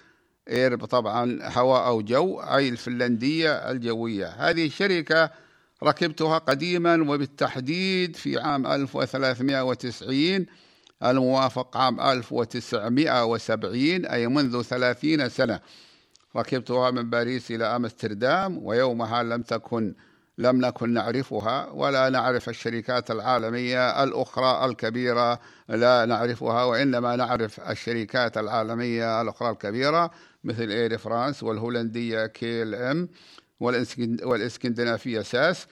إير 0.51 0.85
طبعا 0.85 1.39
هواء 1.43 1.87
أو 1.87 2.03
جو 2.03 2.41
أي 2.41 2.69
الفنلندية 2.69 3.71
الجوية. 3.71 4.27
هذه 4.27 4.67
الشركة 4.67 5.31
ركبتها 5.83 6.39
قديما 6.39 6.95
وبالتحديد 6.95 8.17
في 8.17 8.39
عام 8.39 8.67
1390 8.67 10.47
الموافق 11.05 11.77
عام 11.77 12.01
1970 12.01 14.07
أي 14.07 14.27
منذ 14.27 14.63
30 14.63 15.29
سنة. 15.29 15.61
ركبتها 16.37 16.91
من 16.91 17.11
باريس 17.11 17.51
إلى 17.51 17.77
أمستردام 17.77 18.59
ويومها 18.65 19.23
لم 19.23 19.43
تكن 19.43 19.95
لم 20.39 20.61
نكن 20.61 20.95
نعرفها 20.95 21.71
ولا 21.71 22.09
نعرف 22.09 22.49
الشركات 22.49 23.11
العالمية 23.11 24.05
الأخرى 24.05 24.65
الكبيرة 24.65 25.41
لا 25.69 26.05
نعرفها 26.05 26.65
وإنما 26.65 27.17
نعرف 27.17 27.61
الشركات 27.61 28.39
العالمية 28.39 29.23
الأخرى 29.23 29.51
الكبيرة 29.51 30.11
مثل 30.45 30.71
Air 30.71 30.99
France 30.99 31.43
والهولندية 31.43 32.27
KLM 32.27 33.09
والإسكندنافية 34.23 35.21
SAS. 35.21 35.67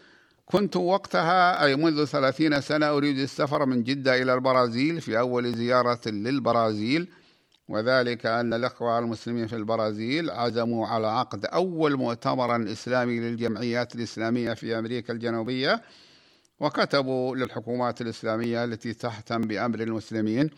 كنت 0.51 0.77
وقتها 0.77 1.65
أي 1.65 1.77
منذ 1.77 2.05
ثلاثين 2.05 2.61
سنة 2.61 2.89
أريد 2.91 3.19
السفر 3.19 3.67
من 3.67 3.83
جدة 3.83 4.23
إلى 4.23 4.35
البرازيل 4.35 5.01
في 5.01 5.19
أول 5.19 5.55
زيارة 5.55 6.01
للبرازيل 6.07 7.09
وذلك 7.69 8.27
أن 8.27 8.55
الأخوة 8.55 8.99
المسلمين 8.99 9.47
في 9.47 9.57
البرازيل 9.57 10.31
عزموا 10.31 10.87
على 10.87 11.07
عقد 11.07 11.47
أول 11.47 11.97
مؤتمر 11.97 12.73
إسلامي 12.73 13.21
للجمعيات 13.21 13.95
الإسلامية 13.95 14.55
في 14.55 14.79
أمريكا 14.79 15.13
الجنوبية 15.13 15.83
وكتبوا 16.61 17.37
للحكومات 17.37 18.01
الإسلامية 18.01 18.65
التي 18.65 18.95
تهتم 18.95 19.41
بأمر 19.41 19.81
المسلمين 19.81 20.51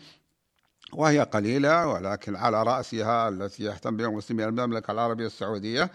وهي 0.93 1.19
قليلة 1.19 1.87
ولكن 1.87 2.35
على 2.35 2.63
رأسها 2.63 3.29
التي 3.29 3.63
يهتم 3.63 3.97
بها 3.97 4.07
المسلمين 4.07 4.47
المملكة 4.47 4.91
العربية 4.91 5.25
السعودية. 5.25 5.91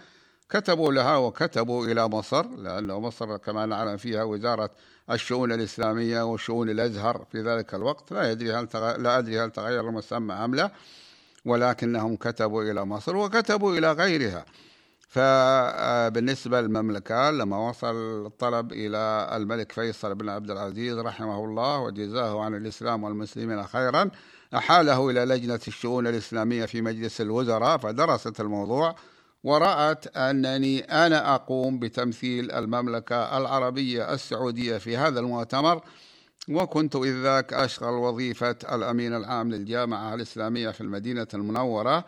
كتبوا 0.49 0.93
لها 0.93 1.17
وكتبوا 1.17 1.85
إلى 1.85 2.07
مصر 2.07 2.47
لأن 2.47 2.87
مصر 2.87 3.37
كما 3.37 3.65
نعلم 3.65 3.97
فيها 3.97 4.23
وزارة 4.23 4.69
الشؤون 5.11 5.51
الإسلامية 5.51 6.21
وشؤون 6.21 6.69
الأزهر 6.69 7.25
في 7.31 7.41
ذلك 7.41 7.73
الوقت. 7.73 8.11
لا 8.11 8.31
يدري 8.31 8.53
هل 8.53 8.67
تغ... 8.67 8.97
لا 8.97 9.17
أدري 9.17 9.39
هل 9.39 9.51
تغير 9.51 9.89
المسمى 9.89 10.33
أم 10.33 10.55
لا 10.55 10.71
ولكنهم 11.45 12.15
كتبوا 12.15 12.63
إلى 12.63 12.85
مصر 12.85 13.15
وكتبوا 13.15 13.77
إلى 13.77 13.91
غيرها. 13.91 14.45
فبالنسبة 15.09 16.61
للمملكة 16.61 17.31
لما 17.31 17.69
وصل 17.69 18.25
الطلب 18.25 18.71
إلى 18.71 19.29
الملك 19.33 19.71
فيصل 19.71 20.15
بن 20.15 20.29
عبد 20.29 20.51
العزيز 20.51 20.97
رحمه 20.97 21.45
الله 21.45 21.79
وجزاه 21.79 22.43
عن 22.43 22.55
الإسلام 22.55 23.03
والمسلمين 23.03 23.63
خيرا 23.63 24.09
أحاله 24.55 25.09
إلى 25.09 25.25
لجنة 25.25 25.59
الشؤون 25.67 26.07
الإسلامية 26.07 26.65
في 26.65 26.81
مجلس 26.81 27.21
الوزراء 27.21 27.77
فدرست 27.77 28.41
الموضوع. 28.41 28.95
ورأت 29.43 30.17
أنني 30.17 30.79
أنا 30.79 31.35
أقوم 31.35 31.79
بتمثيل 31.79 32.51
المملكة 32.51 33.37
العربية 33.37 34.13
السعودية 34.13 34.77
في 34.77 34.97
هذا 34.97 35.19
المؤتمر 35.19 35.81
وكنت 36.49 36.95
إذ 36.95 37.23
ذاك 37.23 37.53
أشغل 37.53 37.93
وظيفة 37.93 38.55
الأمين 38.71 39.15
العام 39.15 39.51
للجامعة 39.51 40.13
الإسلامية 40.13 40.69
في 40.69 40.81
المدينة 40.81 41.27
المنورة 41.33 42.05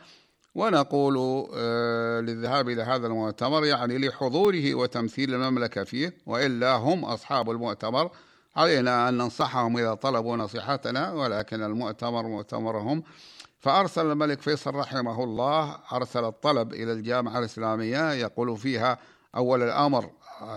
ونقول 0.56 1.48
آه، 1.56 2.22
للذهاب 2.22 2.70
إلى 2.70 2.84
هذا 2.84 3.08
المؤتمر 3.08 3.66
يعني 3.66 3.98
لحضوره 3.98 4.76
وتمثيل 4.76 5.34
المملكة 5.34 5.84
فيه 5.84 6.14
وإلا 6.26 6.76
هم 6.76 7.06
أصحاب 7.06 7.50
المؤتمر 7.50 8.12
علينا 8.56 9.10
أن 9.10 9.14
ننصحهم 9.18 9.78
إذا 9.78 9.94
طلبوا 9.94 10.38
نصيحتنا 10.38 11.14
ولكن 11.14 11.64
المؤتمر 11.64 12.28
مؤتمرهم 12.28 13.04
فأرسل 13.60 14.12
الملك 14.12 14.42
فيصل 14.42 14.76
رحمه 14.76 15.24
الله 15.24 15.78
أرسل 15.92 16.26
الطلب 16.26 16.74
إلى 16.74 16.92
الجامعة 16.92 17.40
الإسلامية 17.40 18.14
يقول 18.14 18.58
فيها 18.58 18.98
أول 19.36 19.64
الأمر 19.64 20.12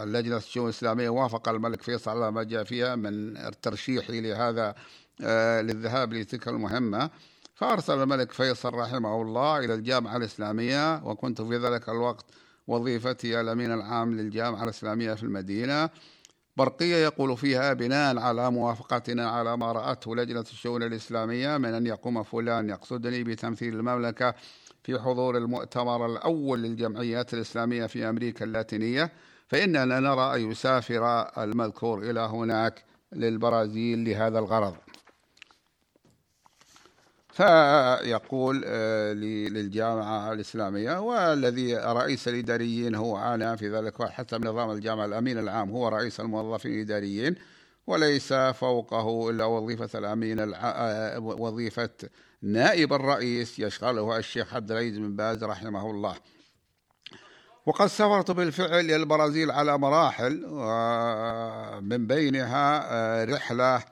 لجنة 0.05 0.37
الشؤون 0.37 0.65
الإسلامية 0.65 1.09
وافق 1.09 1.49
الملك 1.49 1.83
فيصل 1.83 2.11
على 2.11 2.31
ما 2.31 2.43
جاء 2.43 2.65
فيها 2.65 2.97
من 2.97 3.35
ترشيحي 3.63 4.21
لهذا 4.21 4.75
آه، 5.21 5.61
للذهاب 5.61 6.13
لتلك 6.13 6.49
المهمة. 6.49 7.11
فأرسل 7.55 8.03
الملك 8.03 8.33
فيصل 8.33 8.75
رحمه 8.75 9.23
الله 9.23 9.59
إلى 9.59 9.75
الجامعة 9.75 10.17
الإسلامية 10.17 11.05
وكنت 11.05 11.43
في 11.43 11.57
ذلك 11.57 11.89
الوقت 11.89 12.25
وظيفتي 12.67 13.41
الأمين 13.41 13.73
العام 13.73 14.15
للجامعة 14.15 14.65
الإسلامية 14.65 15.15
في 15.15 15.23
المدينة. 15.23 15.91
برقية 16.57 16.97
يقول 16.97 17.37
فيها 17.37 17.73
بناء 17.73 18.19
على 18.19 18.51
موافقتنا 18.51 19.31
على 19.31 19.57
ما 19.57 19.73
رأته 19.73 20.17
لجنة 20.17 20.41
الشؤون 20.41 20.83
الإسلامية 20.83 21.57
من 21.57 21.75
أن 21.75 21.87
يقوم 21.87 22.23
فلان 22.23 22.69
يقصدني 22.69 23.25
بتمثيل 23.25 23.75
المملكة 23.75 24.35
في 24.83 24.99
حضور 24.99 25.37
المؤتمر 25.37 26.07
الأول 26.07 26.63
للجمعيات 26.63 27.35
الإسلامية 27.35 27.87
في 27.87 28.09
أمريكا 28.09 28.45
اللاتينية 28.45 29.13
فإننا 29.49 30.01
نرى 30.01 30.35
أن 30.35 30.51
يسافر 30.51 31.29
المذكور 31.43 32.11
إلى 32.11 32.21
هناك 32.21 32.85
للبرازيل 33.13 34.05
لهذا 34.05 34.39
الغرض. 34.39 34.75
فيقول 37.33 38.63
آه، 38.67 39.13
للجامعة 39.13 40.33
الإسلامية 40.33 41.01
والذي 41.01 41.77
رئيس 41.77 42.29
الإداريين 42.29 42.95
هو 42.95 43.19
أنا 43.19 43.57
في 43.57 43.69
ذلك 43.69 44.03
حسب 44.03 44.45
نظام 44.45 44.71
الجامعة 44.71 45.05
الأمين 45.05 45.39
العام 45.39 45.71
هو 45.71 45.89
رئيس 45.89 46.21
الموظفين 46.21 46.73
الإداريين 46.73 47.35
وليس 47.87 48.33
فوقه 48.33 49.31
إلا 49.31 49.45
وظيفة 49.45 49.99
الأمين 49.99 50.41
الع... 50.41 50.59
آه، 50.63 51.19
وظيفة 51.19 51.91
نائب 52.43 52.93
الرئيس 52.93 53.59
يشغلها 53.59 54.19
الشيخ 54.19 54.55
عبد 54.55 54.71
العزيز 54.71 54.99
بن 54.99 55.17
باز 55.17 55.45
رحمه 55.45 55.91
الله. 55.91 56.17
وقد 57.67 57.87
سافرت 57.87 58.31
بالفعل 58.31 58.81
إلى 58.81 58.97
البرازيل 58.97 59.51
على 59.51 59.79
مراحل 59.79 60.43
ومن 60.47 62.07
بينها 62.07 62.83
آه، 62.93 63.25
رحلة 63.25 63.83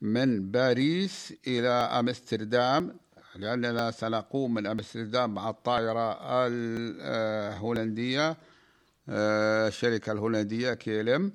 من 0.00 0.50
باريس 0.50 1.34
إلى 1.46 1.68
أمستردام 1.68 2.96
لأننا 3.36 3.90
سنقوم 3.90 4.54
من 4.54 4.66
أمستردام 4.66 5.34
مع 5.34 5.50
الطائرة 5.50 6.18
الهولندية 6.46 8.36
آه، 9.08 9.68
الشركة 9.68 10.12
الهولندية 10.12 10.74
كيلم 10.74 11.32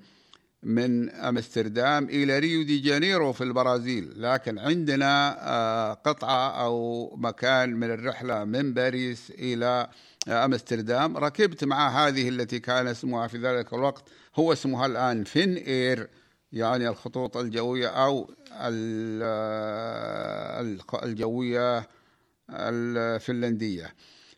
من 0.63 1.09
أمستردام 1.09 2.03
إلى 2.03 2.39
ريو 2.39 2.63
دي 2.63 2.79
جانيرو 2.79 3.33
في 3.33 3.43
البرازيل. 3.43 4.13
لكن 4.21 4.59
عندنا 4.59 5.37
آه، 5.39 5.93
قطعة 5.93 6.63
أو 6.63 7.09
مكان 7.15 7.69
من 7.69 7.91
الرحلة 7.91 8.43
من 8.43 8.73
باريس 8.73 9.31
إلى 9.39 9.87
أمستردام. 10.27 11.17
ركبت 11.17 11.63
مع 11.63 12.07
هذه 12.07 12.29
التي 12.29 12.59
كان 12.59 12.87
اسمها 12.87 13.27
في 13.27 13.37
ذلك 13.37 13.73
الوقت 13.73 14.03
هو 14.35 14.53
اسمها 14.53 14.85
الآن 14.85 15.23
فين 15.23 15.55
إير. 15.57 16.09
يعني 16.53 16.89
الخطوط 16.89 17.37
الجوية 17.37 17.87
أو 17.87 18.31
الجوية 21.03 21.87
الفنلندية. 22.49 23.93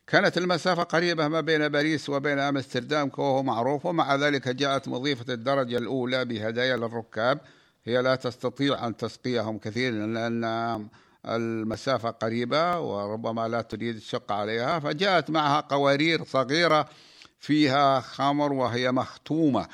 كانت 0.08 0.38
المسافة 0.38 0.84
قريبة 0.84 1.28
ما 1.28 1.42
بين 1.42 1.70
باريس 1.70 2.10
وبين 2.10 2.40
أمستردام 2.40 3.12
وهو 3.18 3.44
معروف 3.44 3.86
ومع 3.86 4.16
ذلك 4.16 4.48
جاءت 4.48 4.88
مضيفة 4.88 5.34
الدرجة 5.34 5.78
الأولى 5.78 6.26
بهدايا 6.26 6.78
للركاب. 6.78 7.40
هي 7.84 8.02
لا 8.02 8.16
تستطيع 8.16 8.88
أن 8.88 8.98
تسقيهم 8.98 9.58
كثيرا 9.58 10.08
لأن 10.08 10.90
المسافة 11.26 12.10
قريبة 12.10 12.80
وربما 12.80 13.48
لا 13.48 13.62
تريد 13.62 13.96
الشق 13.96 14.32
عليها. 14.32 14.80
فجاءت 14.80 15.30
معها 15.30 15.62
قوارير 15.62 16.24
صغيرة 16.24 16.90
فيها 17.40 18.00
خمر 18.00 18.54
وهي 18.54 18.92
مختومة. 18.92 19.68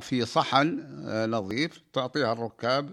في 0.00 0.24
صحن 0.26 0.84
آه، 1.08 1.26
نظيف 1.26 1.80
تعطيها 1.92 2.32
الركاب 2.32 2.90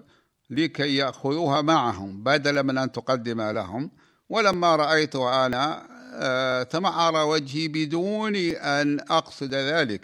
لكي 0.50 0.96
يأخذوها 0.96 1.62
معهم 1.62 2.24
بدلا 2.24 2.62
من 2.62 2.78
أن 2.78 2.92
تقدم 2.92 3.42
لهم. 3.42 3.92
ولما 4.30 4.76
رأيته 4.76 5.46
أنا 5.46 5.88
آه، 6.18 6.64
تمعر 6.64 7.28
وجهي 7.28 7.68
بدون 7.68 8.36
أن 8.56 9.00
أقصد 9.00 9.54
ذلك. 9.54 10.02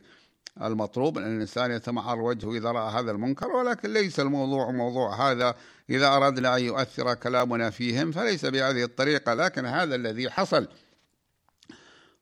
المطلوب 0.61 1.17
أن 1.17 1.35
الإنسان 1.35 1.71
يتمعر 1.71 2.21
وجهه 2.21 2.57
إذا 2.57 2.71
رأى 2.71 2.93
هذا 2.93 3.11
المنكر 3.11 3.47
ولكن 3.51 3.93
ليس 3.93 4.19
الموضوع 4.19 4.71
موضوع 4.71 5.31
هذا. 5.31 5.55
إذا 5.89 6.07
أردنا 6.07 6.57
أن 6.57 6.63
يؤثر 6.63 7.13
كلامنا 7.13 7.69
فيهم 7.69 8.11
فليس 8.11 8.45
بهذه 8.45 8.83
الطريقة 8.83 9.33
لكن 9.33 9.65
هذا 9.65 9.95
الذي 9.95 10.29
حصل. 10.29 10.67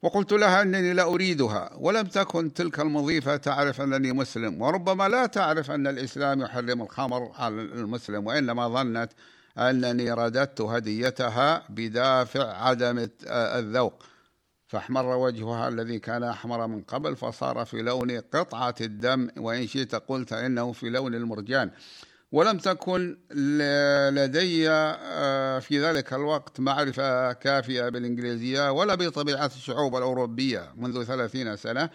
وقلت 0.01 0.31
لها 0.31 0.61
أنني 0.61 0.93
لا 0.93 1.03
أريدها 1.03 1.71
ولم 1.77 2.07
تكن 2.07 2.53
تلك 2.53 2.79
المضيفة 2.79 3.37
تعرف 3.37 3.81
أنني 3.81 4.11
مسلم 4.11 4.61
وربما 4.61 5.09
لا 5.09 5.25
تعرف 5.25 5.71
أن 5.71 5.87
الإسلام 5.87 6.41
يحرم 6.41 6.81
الخمر 6.81 7.31
على 7.35 7.61
المسلم 7.61 8.27
وإنما 8.27 8.67
ظنت 8.67 9.11
أنني 9.57 10.11
رددت 10.11 10.61
هديتها 10.61 11.63
بدافع 11.69 12.63
عدم 12.63 13.07
الذوق. 13.31 14.03
فاحمر 14.67 15.05
وجهها 15.05 15.67
الذي 15.67 15.99
كان 15.99 16.23
أحمر 16.23 16.67
من 16.67 16.81
قبل 16.81 17.15
فصار 17.15 17.65
في 17.65 17.81
لون 17.81 18.11
قطعة 18.19 18.75
الدم 18.81 19.29
وإن 19.37 19.67
شئت 19.67 19.95
قلت 19.95 20.33
إنه 20.33 20.71
في 20.71 20.89
لون 20.89 21.15
المرجان. 21.15 21.71
ولم 22.31 22.57
تكن 22.57 23.17
لدي 24.11 24.69
آه، 24.69 25.59
في 25.59 25.81
ذلك 25.81 26.13
الوقت 26.13 26.59
معرفة 26.59 27.33
كافية 27.33 27.89
بالإنجليزية 27.89 28.71
ولا 28.71 28.95
بطبيعة 28.95 29.45
الشعوب 29.45 29.95
الأوروبية 29.95 30.73
منذ 30.77 31.03
ثلاثين 31.03 31.55
سنة 31.55 31.89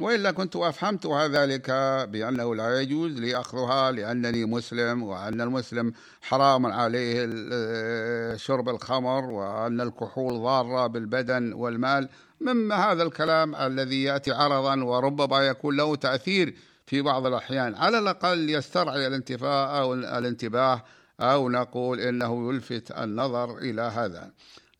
وإلا 0.00 0.30
كنت 0.30 0.56
أفهمتها 0.56 1.28
ذلك 1.28 1.70
بأنه 2.10 2.54
لا 2.54 2.80
يجوز 2.80 3.12
لي 3.12 3.36
أخذها 3.36 3.92
لأنني 3.92 4.44
مسلم 4.44 5.02
وأن 5.02 5.40
المسلم 5.40 5.92
حرام 6.22 6.66
عليه 6.66 7.28
آه، 7.52 8.36
شرب 8.36 8.68
الخمر 8.68 9.24
وأن 9.24 9.80
الكحول 9.80 10.34
ضارة 10.34 10.86
بالبدن 10.86 11.52
والمال. 11.52 12.08
مما 12.40 12.74
هذا 12.74 13.02
الكلام 13.02 13.54
الذي 13.54 14.02
يأتي 14.02 14.32
عرضا 14.32 14.84
وربما 14.84 15.46
يكون 15.46 15.76
له 15.76 15.96
تأثير 15.96 16.54
في 16.86 17.02
بعض 17.02 17.26
الأحيان 17.26 17.74
على 17.74 17.98
الأقل 17.98 18.50
يسترعي 18.50 19.06
الانتفاع 19.06 19.80
أو 19.80 19.94
الانتباه 19.94 20.84
أو 21.20 21.48
نقول 21.48 22.00
إنه 22.00 22.48
يلفت 22.48 22.90
النظر 22.90 23.58
إلى 23.58 23.82
هذا. 23.82 24.30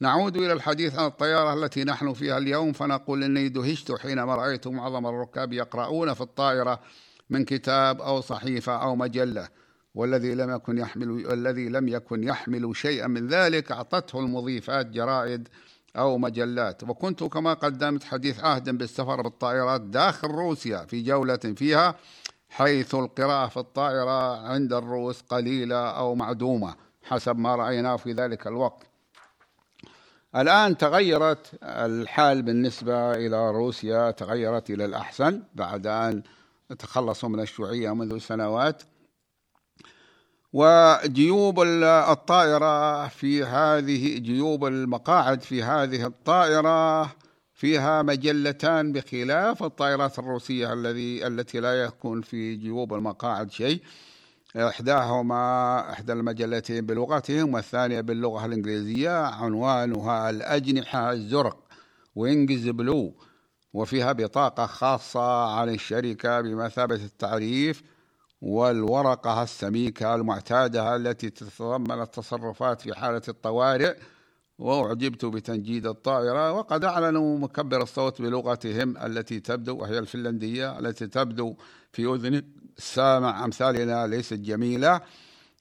نعود 0.01 0.37
إلى 0.37 0.53
الحديث 0.53 0.99
عن 0.99 1.07
الطيارة 1.07 1.65
التي 1.65 1.85
نحن 1.85 2.13
فيها 2.13 2.39
اليوم 2.39 2.73
فنقول 2.73 3.25
إني 3.25 3.49
دهشت 3.49 3.93
حينما 3.93 4.35
رأيت 4.35 4.67
معظم 4.67 5.07
الركاب 5.07 5.53
يقرؤون 5.53 6.15
في 6.15 6.21
الطائرة 6.21 6.81
من 7.31 7.45
كتاب 7.45 8.01
أو 8.01 8.21
صحيفة 8.21 8.83
أو 8.83 8.97
مجلة. 8.97 9.49
والذي 9.95 10.35
لم 10.35 10.55
يكن 10.55 10.79
يحمل 10.79 11.33
الذي 11.33 11.69
لم 11.69 11.89
يكن 11.89 12.25
يحمل 12.25 12.77
شيئا 12.77 13.07
من 13.07 13.29
ذلك 13.29 13.73
أعطته 13.73 14.21
المضيفات 14.21 14.87
جرائد 14.87 15.49
أو 15.97 16.19
مجلات. 16.19 16.83
وكنت 16.83 17.25
كما 17.25 17.55
قدمت 17.55 18.05
حديث 18.05 18.45
عهد 18.45 18.71
بالسفر 18.71 19.23
بالطائرات 19.23 19.81
داخل 19.81 20.29
روسيا 20.29 20.79
في 20.79 21.03
جولة 21.03 21.37
فيها 21.37 21.95
حيث 22.49 22.95
القراءة 22.95 23.49
في 23.49 23.57
الطائرة 23.57 24.47
عند 24.49 24.73
الروس 24.73 25.21
قليلة 25.21 25.91
أو 25.91 26.15
معدومة 26.15 26.75
حسب 27.03 27.39
ما 27.39 27.57
رأيناه 27.57 27.97
في 27.97 28.13
ذلك 28.13 28.47
الوقت. 28.47 28.83
الآن 30.37 30.77
تغيرت 30.77 31.59
الحال 31.63 32.43
بالنسبة 32.43 33.13
إلى 33.13 33.51
روسيا 33.51 34.11
تغيرت 34.11 34.71
إلى 34.71 34.85
الأحسن 34.85 35.43
بعد 35.55 35.87
أن 35.87 36.23
تخلصوا 36.79 37.29
من 37.29 37.41
الشيوعية 37.41 37.95
منذ 37.95 38.19
سنوات. 38.19 38.83
وجيوب 40.57 41.63
الطائرة 41.63 43.09
في 43.09 43.45
هذه 43.45 44.19
جيوب 44.19 44.65
المقاعد 44.67 45.43
في 45.43 45.63
هذه 45.63 46.07
الطائرة 46.07 47.03
فيها 47.55 48.03
مجلتان 48.03 48.93
بخلاف 48.93 49.63
الطائرات 49.63 50.19
الروسية 50.19 50.73
الذي 50.73 51.27
التي 51.27 51.61
لا 51.61 51.85
يكون 51.85 52.23
في 52.23 52.55
جيوب 52.55 52.95
المقاعد 52.95 53.51
شيء. 53.51 53.83
إحداهما 54.57 55.81
إحدى 55.93 56.13
المجلتين 56.13 56.87
بلغتهم 56.87 57.55
والثانية 57.55 58.01
باللغة 58.01 58.47
الإنجليزية 58.47 59.25
عنوانها 59.27 60.31
الأجنحة 60.31 61.13
الزرق 61.13 61.59
وينجز 62.15 62.69
بلو 62.69 63.15
وفيها 63.73 64.13
بطاقة 64.13 64.67
خاصة 64.67 65.47
عن 65.59 65.69
الشركة 65.69 66.41
بمثابة 66.41 66.95
التعريف 66.95 67.83
والورقة 68.41 69.43
السميكة 69.43 70.15
المعتادة 70.15 70.97
التي 70.97 71.31
تتضمن 71.31 72.03
التصرفات 72.03 72.81
في 72.81 72.95
حالة 72.95 73.23
الطوارئ 73.29 73.97
وأعجبت 74.59 75.25
بتنجيد 75.25 75.87
الطائرة 75.87 76.53
وقد 76.53 76.85
أعلنوا 76.85 77.39
مكبر 77.39 77.83
الصوت 77.83 78.23
بلغتهم 78.23 78.97
التي 78.97 79.41
تبدو 79.41 79.77
وهي 79.77 79.99
الفنلندية 79.99 80.79
التي 80.79 81.07
تبدو 81.07 81.57
في 81.93 82.07
أذن 82.07 82.43
السامع 82.79 83.45
أمثالنا 83.45 84.07
ليست 84.07 84.35
جميلة 84.35 85.01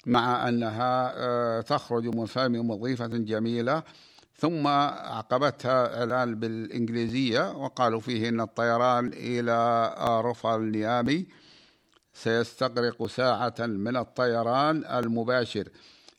مع 0.06 0.50
أنها 0.50 1.14
آه، 1.16 1.62
تخرج 1.62 2.16
من 2.16 2.26
فم 2.26 2.68
مضيفة 2.70 3.08
جميلة 3.08 3.84
ثم 4.38 4.68
عقبتها 4.68 6.00
إعلان 6.00 6.36
بالإنجليزية 6.36 7.52
وقالوا 7.52 8.00
فيه 8.00 8.30
أن 8.30 8.42
الطيران 8.42 9.08
إلى 9.14 9.96
رفع 10.26 10.56
النيامي 10.56 11.28
سيستغرق 12.16 13.08
ساعة 13.08 13.56
من 13.60 13.98
الطيران 13.98 14.86
المباشر. 14.86 15.70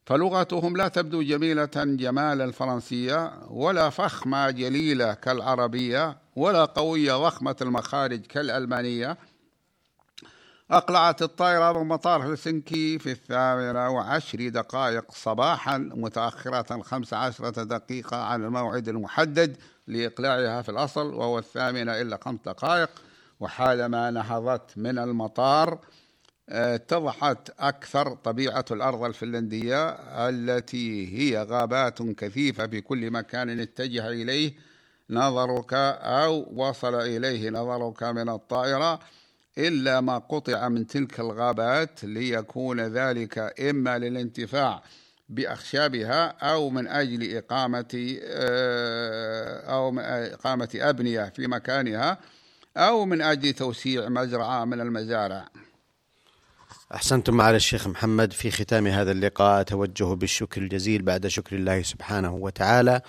فلغتهم 0.07 0.77
لا 0.77 0.89
تبدو 0.89 1.23
جميلة 1.23 1.71
جمال 1.77 2.41
الفرنسية 2.41 3.33
ولا 3.51 3.91
فخمة 3.91 4.51
جليلة 4.51 5.15
كالعربية 5.15 6.19
ولا 6.37 6.65
قوية 6.65 7.13
ضخمة 7.13 7.57
المخارج 7.63 8.21
كالألمانية. 8.21 9.17
أقلعت 10.71 11.23
الطائرة 11.23 11.83
من 11.83 11.89
مطار 11.89 12.23
هلسنكي 12.27 12.99
في 12.99 13.11
الثامنة 13.11 13.91
وعشر 13.91 14.49
دقائق 14.49 15.11
صباحا 15.11 15.79
متأخرة 15.79 16.83
خمس 16.83 17.15
عشرة 17.15 17.63
دقيقة 17.63 18.17
عن 18.17 18.45
الموعد 18.45 18.89
المحدد 18.89 19.57
لإقلاعها 19.87 20.63
في 20.63 20.69
الأصل 20.69 21.15
وهو 21.15 21.39
الثامنة 21.39 22.01
إلا 22.01 22.19
خمس 22.25 22.41
دقائق. 22.47 22.91
وحالما 23.41 24.11
نهضت 24.11 24.79
من 24.79 24.99
المطار 24.99 25.79
اتضحت 26.49 27.51
أكثر 27.59 28.15
طبيعة 28.15 28.65
الأرض 28.71 29.03
الفنلندية 29.03 29.91
التي 30.29 31.19
هي 31.19 31.43
غابات 31.43 32.03
كثيفة 32.03 32.67
في 32.67 32.81
كل 32.81 33.11
مكان 33.11 33.61
اتجه 33.61 34.09
إليه 34.09 34.55
نظرك 35.11 35.75
أو 35.75 36.47
وصل 36.55 36.95
إليه 36.95 37.51
نظرك 37.51 38.03
من 38.03 38.29
الطائرة 38.29 39.01
إلا 39.59 40.01
ما 40.01 40.19
قطع 40.19 40.69
من 40.69 40.87
تلك 40.87 41.21
الغابات 41.21 42.05
ليكون 42.05 42.81
ذلك 42.81 43.61
إما 43.61 43.99
للانتفاع 43.99 44.83
بأخشابها 45.29 46.27
أو 46.27 46.71
من 46.71 46.89
أجل 46.89 47.37
إقامة 47.37 48.19
آه، 48.23 49.61
أو 49.61 49.99
إقامة 49.99 50.69
أبنية 50.75 51.33
في 51.37 51.47
مكانها. 51.47 52.19
أو 52.77 53.05
من 53.05 53.23
أجل 53.23 53.53
توسيع 53.53 54.09
مزرعة 54.09 54.65
من 54.65 54.81
المزارع. 54.81 55.49
أحسنتم 56.95 57.35
معالي 57.35 57.57
الشيخ 57.57 57.87
محمد 57.87 58.33
في 58.33 58.51
ختام 58.51 58.87
هذا 58.87 59.13
اللقاء. 59.13 59.61
أتوجه 59.61 60.15
بالشكر 60.15 60.63
الجزيل 60.63 61.03
بعد 61.03 61.27
شكر 61.27 61.57
الله 61.57 61.83
سبحانه 61.83 62.35
وتعالى 62.35 63.01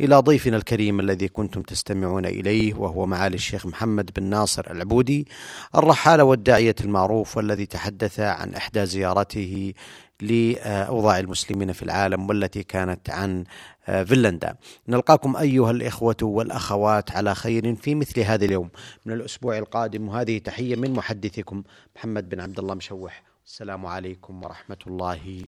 إلى 0.00 0.16
ضيفنا 0.16 0.56
الكريم 0.56 1.00
الذي 1.00 1.28
كنتم 1.28 1.62
تستمعون 1.62 2.26
إليه 2.26 2.74
وهو 2.74 3.06
معالي 3.06 3.34
الشيخ 3.34 3.66
محمد 3.66 4.10
بن 4.16 4.22
ناصر 4.22 4.70
العبودي 4.70 5.28
الرحالة 5.74 6.24
والداعية 6.24 6.74
المعروف 6.80 7.36
والذي 7.36 7.66
تحدث 7.66 8.20
عن 8.20 8.54
إحدى 8.54 8.86
زيارته 8.86 9.72
لأوضاع 10.22 11.18
المسلمين 11.18 11.72
في 11.72 11.82
العالم 11.82 12.28
والتي 12.28 12.62
كانت 12.62 13.10
عن 13.10 13.44
فنلندا. 13.86 14.56
نلقاكم 14.88 15.36
أيها 15.36 15.70
الإخوة 15.70 16.16
والأخوات 16.22 17.10
على 17.10 17.34
خير 17.34 17.74
في 17.74 17.94
مثل 17.94 18.20
هذا 18.20 18.44
اليوم. 18.44 18.68
من 19.06 19.12
الأسبوع 19.12 19.58
القادم 19.58 20.08
وهذه 20.08 20.38
تحية 20.38 20.76
من 20.76 20.92
محدثكم 20.92 21.62
محمد 21.96 22.28
بن 22.28 22.40
عبد 22.40 22.58
الله 22.58 22.74
مشوح. 22.74 23.22
السلام 23.46 23.86
عليكم 23.86 24.42
ورحمة 24.42 24.78
الله. 24.86 25.40